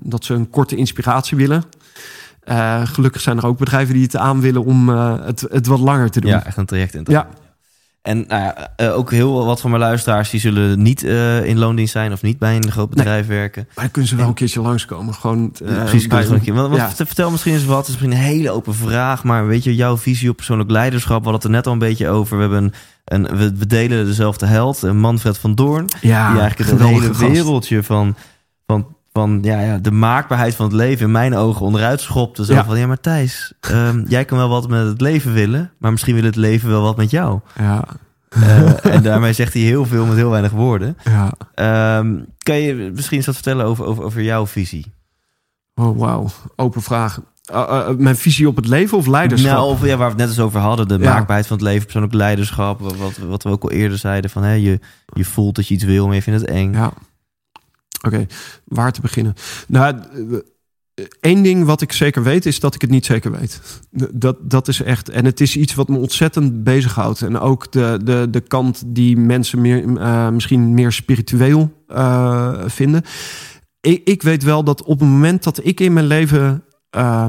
[0.01, 1.65] dat ze een korte inspiratie willen.
[2.85, 6.21] Gelukkig zijn er ook bedrijven die het aan willen om het, het wat langer te
[6.21, 6.31] doen.
[6.31, 7.29] Ja, echt een traject in te Ja.
[8.09, 10.31] En nou ja, eh, ook heel wat van mijn luisteraars...
[10.31, 12.13] die zullen niet eh, in loondienst zijn...
[12.13, 13.65] of niet bij een groot bedrijf werken.
[13.75, 15.15] Maar dan kunnen ze wel een keertje langskomen.
[15.15, 17.07] Gewoon, eh, Precies, bij- kan ik een keer- want- want ja.
[17.07, 17.87] Vertel misschien eens wat.
[17.87, 19.25] Het is misschien een hele open vraag...
[19.25, 21.25] maar weet je, jouw visie op persoonlijk leiderschap...
[21.25, 22.37] we hadden het er net al een beetje over.
[22.37, 22.63] We, hebben
[23.05, 25.85] een, een, we, we delen dezelfde held, Manfred van Doorn...
[26.01, 27.31] Ja, die eigenlijk het geweldige hele gast.
[27.33, 28.15] wereldje van,
[28.67, 32.45] van, van ja, ja, de maakbaarheid van het leven in mijn ogen onderuit schopte.
[32.45, 32.65] Zo Ja.
[32.65, 36.15] van, ja maar Thijs, ehm, jij kan wel wat met het leven willen, maar misschien
[36.15, 37.41] wil het leven wel wat met jou.
[37.59, 37.85] Ja,
[38.29, 40.97] Eh, en daarmee zegt hij heel veel met heel weinig woorden.
[41.05, 41.33] ja.
[41.55, 44.93] Ehm, kan je misschien eens wat vertellen over, over, over jouw visie?
[45.75, 46.27] Oh, wauw.
[46.57, 47.21] Open vraag.
[47.53, 49.51] Uh, uh, mijn visie op het leven of leiderschap?
[49.53, 51.13] Nou, of ja, waar we het net eens over hadden, de Ja.
[51.15, 54.43] maakbaarheid van het leven, persoonlijk leiderschap, wat, wat, wat we ook al eerder zeiden, van
[54.43, 54.81] hè, je,
[55.13, 56.73] je voelt dat je iets wil, maar je vindt het eng.
[56.73, 56.93] Ja.
[58.01, 58.27] Oké,
[58.65, 59.35] waar te beginnen?
[59.67, 59.97] Nou,
[60.95, 63.61] eh, één ding wat ik zeker weet is dat ik het niet zeker weet.
[64.13, 65.09] Dat, dat is echt.
[65.09, 67.23] En het is iets wat me ontzettend bezighoudt.
[67.23, 73.03] En ook de, de, de kant die mensen meer, eh, misschien meer spiritueel uh, vinden.
[73.81, 76.65] Ik, ik weet wel dat op het moment dat ik in mijn leven
[76.97, 77.27] uh,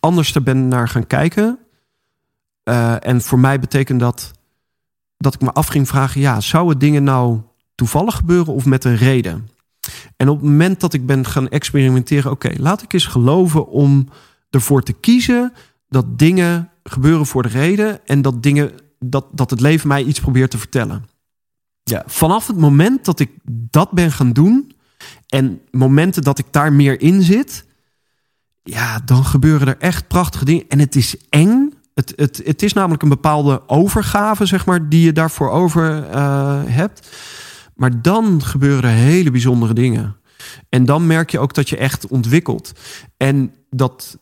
[0.00, 1.58] anders er ben naar gaan kijken.
[3.00, 4.32] en voor mij betekent dat
[5.22, 7.40] dat ik me af ging vragen: ja, zouden dingen nou
[7.74, 9.48] toevallig gebeuren of met een reden?
[10.16, 14.08] En op het moment dat ik ben gaan experimenteren, oké, laat ik eens geloven om
[14.50, 15.52] ervoor te kiezen
[15.88, 20.20] dat dingen gebeuren voor de reden en dat dingen dat, dat het leven mij iets
[20.20, 21.04] probeert te vertellen.
[21.82, 22.02] Ja.
[22.06, 24.72] Vanaf het moment dat ik dat ben gaan doen
[25.28, 27.64] en momenten dat ik daar meer in zit,
[28.62, 30.64] ja, dan gebeuren er echt prachtige dingen.
[30.68, 31.72] En het is eng.
[31.94, 36.60] Het, het, het is namelijk een bepaalde overgave, zeg maar, die je daarvoor over uh,
[36.64, 37.08] hebt.
[37.74, 40.16] Maar dan gebeuren er hele bijzondere dingen.
[40.68, 42.72] En dan merk je ook dat je echt ontwikkelt.
[43.16, 44.18] En dat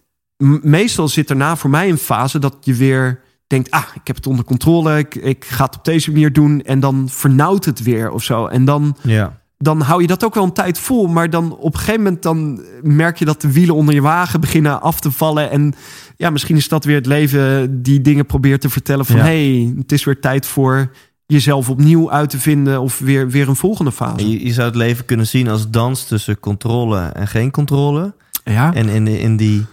[0.63, 4.27] meestal zit daarna voor mij een fase dat je weer denkt: ah, ik heb het
[4.27, 6.63] onder controle, ik, ik ga het op deze manier doen.
[6.63, 8.47] En dan vernauwt het weer of zo.
[8.47, 9.41] En dan, ja.
[9.59, 11.07] dan hou je dat ook wel een tijd vol.
[11.07, 14.41] Maar dan op een gegeven moment dan merk je dat de wielen onder je wagen
[14.41, 15.51] beginnen af te vallen.
[15.51, 15.75] En
[16.17, 19.23] ja, misschien is dat weer het leven die dingen probeert te vertellen van: hé,
[19.63, 20.91] hey, het is weer tijd voor
[21.31, 24.31] jezelf opnieuw uit te vinden of weer, weer een volgende fase.
[24.31, 28.15] Je, je, zou het leven kunnen zien als dans tussen controle en geen controle.
[28.45, 28.75] Ja.
[28.75, 29.67] En in, in die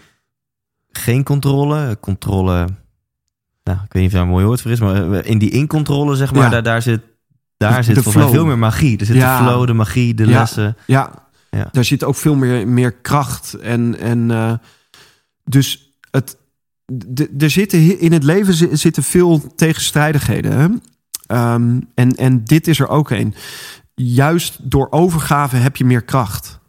[0.91, 2.67] geen controle, controle,
[3.63, 5.49] nou, ik weet niet of daar een mooi woord voor is, maar eh, in die
[5.49, 7.01] incontrole, zeg maar, daar, daar zit,
[7.57, 8.97] daar zit volgens mij veel meer magie.
[8.97, 10.77] Er zit de flow, de magie, de lessen.
[10.85, 11.11] Ja.
[11.49, 13.53] ja, daar zit ook veel meer, meer kracht.
[13.53, 14.53] En, en uh,
[15.45, 16.37] dus het,
[16.85, 20.51] de, er zitten in het leven zitten veel tegenstrijdigheden.
[20.51, 20.67] Hè?
[21.27, 23.33] Um, en, en dit is er ook een.
[23.95, 26.59] Juist door overgave heb je meer kracht.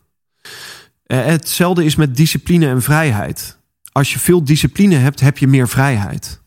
[1.07, 3.59] Uh, hetzelfde is met discipline en vrijheid.
[3.93, 6.41] Als je veel discipline hebt, heb je meer vrijheid.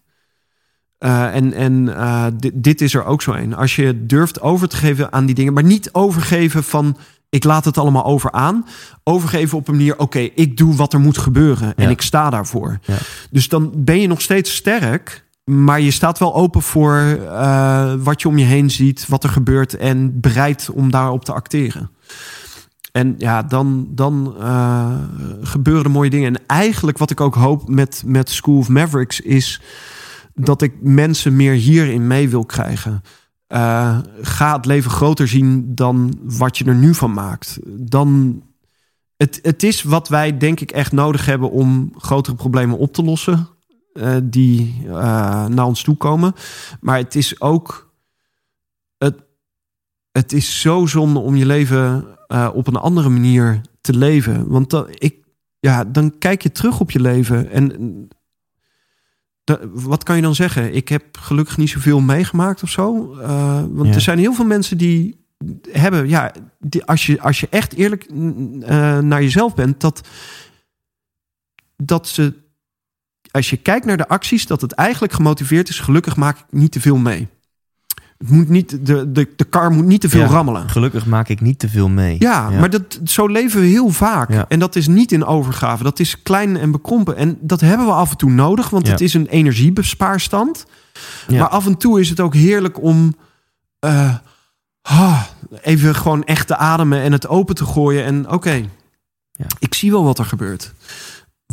[0.99, 3.55] Uh, en en uh, dit is er ook zo een.
[3.55, 6.97] Als je durft over te geven aan die dingen, maar niet overgeven van
[7.29, 8.65] ik laat het allemaal over aan.
[9.03, 12.79] Overgeven op een manier, oké, ik doe wat er moet gebeuren en ik sta daarvoor.
[12.81, 12.97] Ja.
[13.29, 18.21] Dus dan ben je nog steeds sterk, maar je staat wel open voor uh, wat
[18.21, 21.91] je om je heen ziet, wat er gebeurt en bereid om daarop te acteren.
[22.91, 24.95] En ja, dan, dan uh,
[25.41, 26.35] gebeuren er mooie dingen.
[26.35, 29.61] En eigenlijk wat ik ook hoop met, met School of Mavericks is
[30.33, 33.01] dat ik mensen meer hierin mee wil krijgen.
[33.47, 37.59] Uh, ga het leven groter zien dan wat je er nu van maakt.
[37.65, 38.41] Dan,
[39.17, 43.03] het, het is wat wij denk ik echt nodig hebben om grotere problemen op te
[43.03, 43.47] lossen.
[43.93, 46.33] Uh, die uh, naar ons toe komen.
[46.79, 47.93] Maar het is ook.
[48.97, 49.15] Het,
[50.11, 54.47] het is zo zonde om je leven uh, op een andere manier te leven.
[54.47, 55.15] Want dan, ik,
[55.59, 57.51] ja, dan kijk je terug op je leven.
[57.51, 58.09] En
[59.71, 60.75] wat kan je dan zeggen?
[60.75, 63.15] Ik heb gelukkig niet zoveel meegemaakt of zo.
[63.71, 63.93] want ja.
[63.93, 65.25] er zijn heel veel mensen die
[65.71, 68.13] hebben, ja, die, als, je, als je echt eerlijk
[69.03, 70.07] naar jezelf bent, dat,
[71.75, 72.33] dat ze
[73.31, 75.79] als je kijkt naar de acties, dat het eigenlijk gemotiveerd is.
[75.79, 77.27] Gelukkig maak ik niet te veel mee.
[78.17, 80.69] Het moet niet, de, de, de kar moet niet te veel rammelen.
[80.69, 82.15] Gelukkig maak ik niet te veel mee.
[82.19, 84.29] Ja, maar dat, zo leven we heel vaak.
[84.29, 85.83] En dat is niet in overgave.
[85.83, 87.15] Dat is klein en bekrompen.
[87.15, 90.65] En dat hebben we af en toe nodig, want het is een energiebespaarstand.
[91.29, 93.15] Maar af en toe is het ook heerlijk om
[93.85, 94.15] uh,
[95.61, 98.03] even gewoon echt te ademen en het open te gooien.
[98.03, 98.65] En oké,
[99.59, 100.73] ik zie wel wat er gebeurt.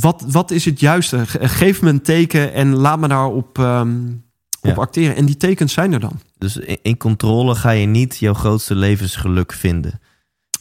[0.01, 1.27] Wat, wat is het juiste?
[1.27, 4.25] Geef me een teken en laat me daarop um,
[4.63, 5.17] op acteren.
[5.17, 6.21] En die tekens zijn er dan.
[6.39, 10.01] Dus in, controle ga je niet jouw grootste levensgeluk vinden.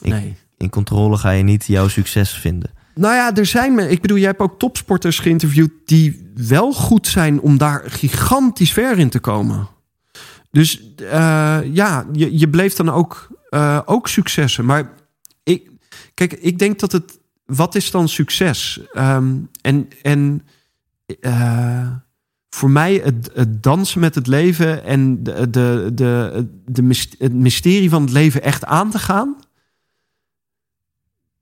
[0.01, 0.35] In, nee.
[0.57, 2.71] in controle ga je niet jouw succes vinden.
[2.95, 3.91] Nou ja, er zijn.
[3.91, 8.97] Ik bedoel, jij hebt ook topsporters geïnterviewd die wel goed zijn om daar gigantisch ver
[8.97, 9.67] in te komen.
[10.51, 14.65] Dus uh, ja, je, je bleef dan ook, uh, ook successen.
[14.65, 14.93] Maar
[15.43, 15.69] ik,
[16.13, 18.81] kijk, ik denk dat het wat is dan succes?
[18.93, 20.47] Um, en en
[21.19, 21.87] uh,
[22.49, 27.89] voor mij het, het, dansen met het leven en de, de, de, de, het mysterie
[27.89, 29.35] van het leven echt aan te gaan.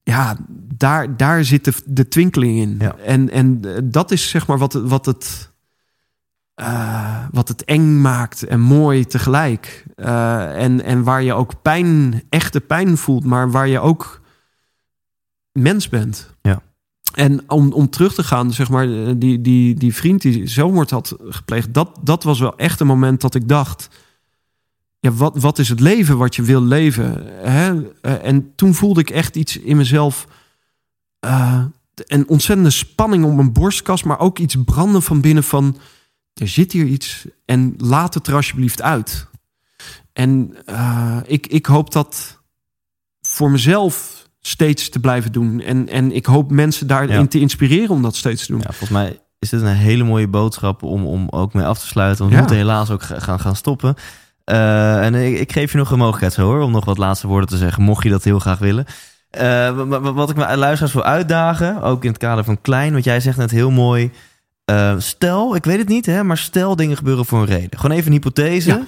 [0.04, 0.38] Ja,
[0.78, 2.76] daar, daar zit de, de twinkeling in.
[2.80, 2.96] Ja.
[2.96, 5.54] En, en dat is zeg maar wat, wat het.
[6.62, 9.86] Uh, wat het eng maakt en mooi tegelijk.
[9.96, 14.22] Uh, en, en waar je ook pijn, echte pijn voelt, maar waar je ook
[15.60, 16.30] mens bent.
[16.42, 16.62] Ja.
[17.14, 20.90] En om, om terug te gaan, zeg maar, eh, die, die, die vriend die zelfmoord
[20.90, 23.90] had gepleegd, dat, dat was wel echt een moment dat ik dacht:
[25.00, 27.26] ja, wat, wat is het leven wat je wil leven?
[27.50, 27.92] Hè?
[28.02, 30.28] Eh, en toen voelde ik echt iets in mezelf.
[31.20, 31.64] eh,
[31.96, 35.78] een ontzettende spanning op mijn borstkas, maar ook iets branden van binnen van...
[36.34, 39.28] er zit hier iets en laat het er alsjeblieft uit.
[40.14, 40.56] En
[41.26, 42.40] ik, ik hoop dat
[43.22, 45.62] voor mezelf steeds te blijven doen.
[45.62, 47.28] En, en ik hoop mensen daarin Ja.
[47.28, 48.60] te inspireren om dat steeds te doen.
[48.62, 51.88] Ja, volgens mij is dit een hele mooie boodschap om, om ook mee af te
[51.88, 52.18] sluiten.
[52.18, 52.42] Want we Ja.
[52.42, 53.96] moeten helaas ook ga- gaan, gaan stoppen.
[54.44, 57.28] Eh, en ik, ik geef je nog een mogelijkheid zo hoor, om nog wat laatste
[57.28, 58.86] woorden te zeggen, mocht je dat heel graag willen.
[59.30, 59.42] Eh,
[59.72, 63.04] wa- wa- wat ik mijn luisteraars wil uitdagen, ook in het kader van klein, want
[63.04, 64.12] jij zegt net heel mooi,
[64.66, 67.80] eh, stel, ik weet het niet, hè, maar stel dingen gebeuren voor een reden.
[67.80, 68.70] Gewoon even een hypothese.
[68.70, 68.82] Ja.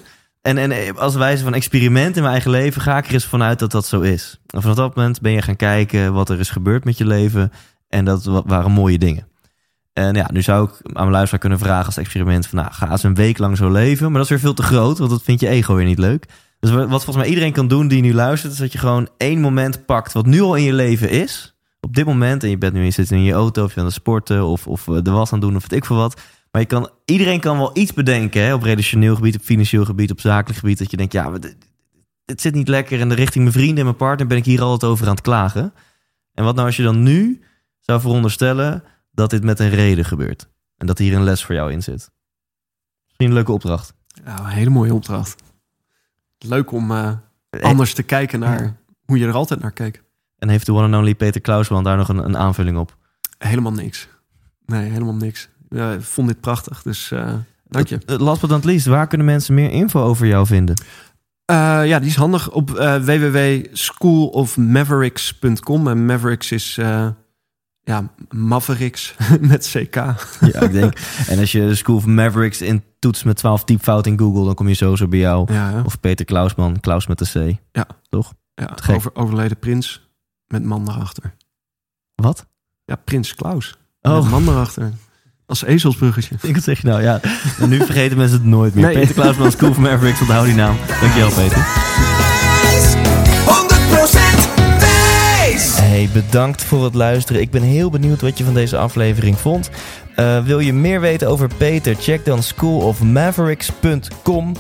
[0.48, 3.60] En, en als wijze van experiment in mijn eigen leven ga ik er eens vanuit
[3.60, 4.40] dat dat zo is.
[4.48, 7.52] En vanaf dat moment ben je gaan kijken wat er is gebeurd met je leven.
[7.90, 9.28] En dat wa- waren mooie dingen.
[9.94, 12.60] En ja, nu zou ik aan mijn luisteraar kunnen vragen als experiment van...
[12.60, 14.06] nou, ga eens een week lang zo leven.
[14.06, 16.26] Maar dat is weer veel te groot, want dat vindt je ego weer niet leuk.
[16.60, 18.54] Dus wat volgens mij iedereen kan doen die nu luistert...
[18.54, 21.56] is dat je gewoon één moment pakt wat nu al in je leven is.
[21.80, 23.64] Op dit moment, en je bent nu je zit in je auto...
[23.64, 25.86] of je aan het sporten of, of de was aan het doen of weet ik
[25.86, 26.22] veel wat...
[26.58, 30.12] Maar je kan, iedereen kan wel iets bedenken hè, op relationeel gebied, op financieel gebied,
[30.12, 30.78] op zakelijk gebied.
[30.78, 31.38] Dat je denkt, ja,
[32.26, 33.00] dit zit niet lekker.
[33.00, 35.22] En de richting mijn vrienden en mijn partner ben ik hier altijd over aan het
[35.22, 35.74] klagen.
[36.34, 37.42] En wat nou als je dan nu
[37.80, 40.50] zou veronderstellen dat dit met een reden gebeurt?
[40.78, 42.12] En dat hier een les voor jou in zit.
[43.06, 43.94] Misschien een leuke opdracht.
[44.26, 45.44] Ja, een hele mooie opdracht.
[46.38, 47.14] Leuk om eh,
[47.62, 50.04] anders te kijken naar hoe je er altijd naar keek.
[50.38, 52.98] En heeft de one and only Peter Klausman daar nog een, een aanvulling op?
[53.38, 54.08] Helemaal niks.
[54.66, 55.50] Nee, helemaal niks.
[55.70, 57.34] Ja, ik vond dit prachtig, dus eh,
[57.68, 58.00] dank je.
[58.06, 60.76] Uh, Last but not least, waar kunnen mensen meer info over jou vinden?
[61.46, 65.88] Eh, ja, die is handig op eh www.schoolofmavericks.com.
[65.88, 67.08] En Mavericks is eh,
[67.82, 69.16] ja, Mavericks
[69.50, 69.96] met CK.
[69.96, 70.98] Ja, ik denk.
[71.28, 74.68] En als je School of Mavericks in toets met 12 typfouten in Google, dan kom
[74.68, 75.54] je sowieso bij jou.
[75.54, 75.82] Ja?
[75.86, 77.34] Of Peter Klausman, Klaus met de C.
[77.72, 77.88] Ja.
[78.10, 78.34] Toch?
[78.54, 80.08] ja over, overleden prins
[80.48, 81.36] met man daarachter.
[82.16, 82.46] Wat?
[82.86, 83.78] Ja, prins Klaus.
[84.02, 84.22] Oh.
[84.22, 84.94] Met man daarachter.
[85.50, 86.36] Als ezelsbruggetje.
[86.42, 87.02] Ik wat zeg je nou?
[87.02, 87.20] Ja,
[87.60, 88.86] en nu vergeten mensen het nooit meer.
[88.86, 88.94] Nee.
[88.94, 90.76] Peter Klausman, School of Mavericks, onthoud die naam.
[91.02, 91.58] Dankjewel, Peter.
[91.58, 91.62] 100%
[94.80, 95.80] wijs!
[95.80, 97.42] Hey, bedankt voor het luisteren.
[97.42, 99.70] Ik ben heel benieuwd wat je van deze aflevering vond.
[100.16, 101.96] Eh, wil je meer weten over Peter?
[101.96, 104.52] Check dan schoolofmavericks.com.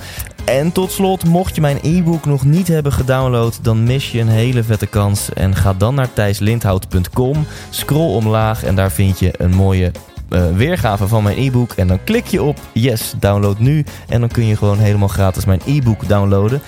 [0.45, 4.27] En tot slot, mocht je mijn e-book nog niet hebben gedownload, dan mis je een
[4.27, 5.33] hele vette kans.
[5.33, 9.91] En ga dan naar thijslindhout.com, scroll omlaag en daar vind je een mooie
[10.30, 11.71] eh, weergave van mijn e-book.
[11.71, 13.86] En dan klik je op yes, download nu.
[14.07, 16.61] En dan kun je gewoon helemaal gratis mijn e-book downloaden.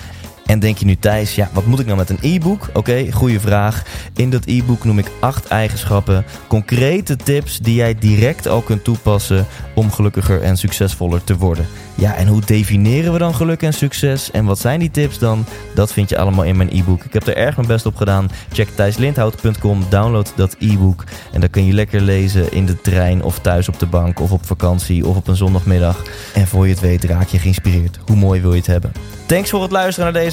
[0.50, 2.68] En denk je nu Thijs, ja, wat moet ik nou met een e-book?
[2.72, 3.82] Oké, goede vraag.
[4.16, 9.46] In dat e-book noem ik acht eigenschappen, concrete tips die jij direct al kunt toepassen
[9.74, 11.66] om gelukkiger en succesvoller te worden.
[11.94, 14.30] Ja, en hoe definiëren we dan geluk en succes?
[14.30, 15.44] En wat zijn die tips dan?
[15.74, 17.04] Dat vind je allemaal in mijn e-book.
[17.04, 18.30] Ik heb er erg mijn best op gedaan.
[18.52, 21.04] Check thijslindhout.com, download dat e-book.
[21.32, 24.32] En dan kun je lekker lezen in de trein of thuis op de bank of
[24.32, 26.02] op vakantie of op een zondagmiddag.
[26.34, 27.98] En voor je het weet raak je geïnspireerd.
[28.06, 28.92] Hoe mooi wil je het hebben?
[29.26, 30.22] Thanks voor het luisteren naar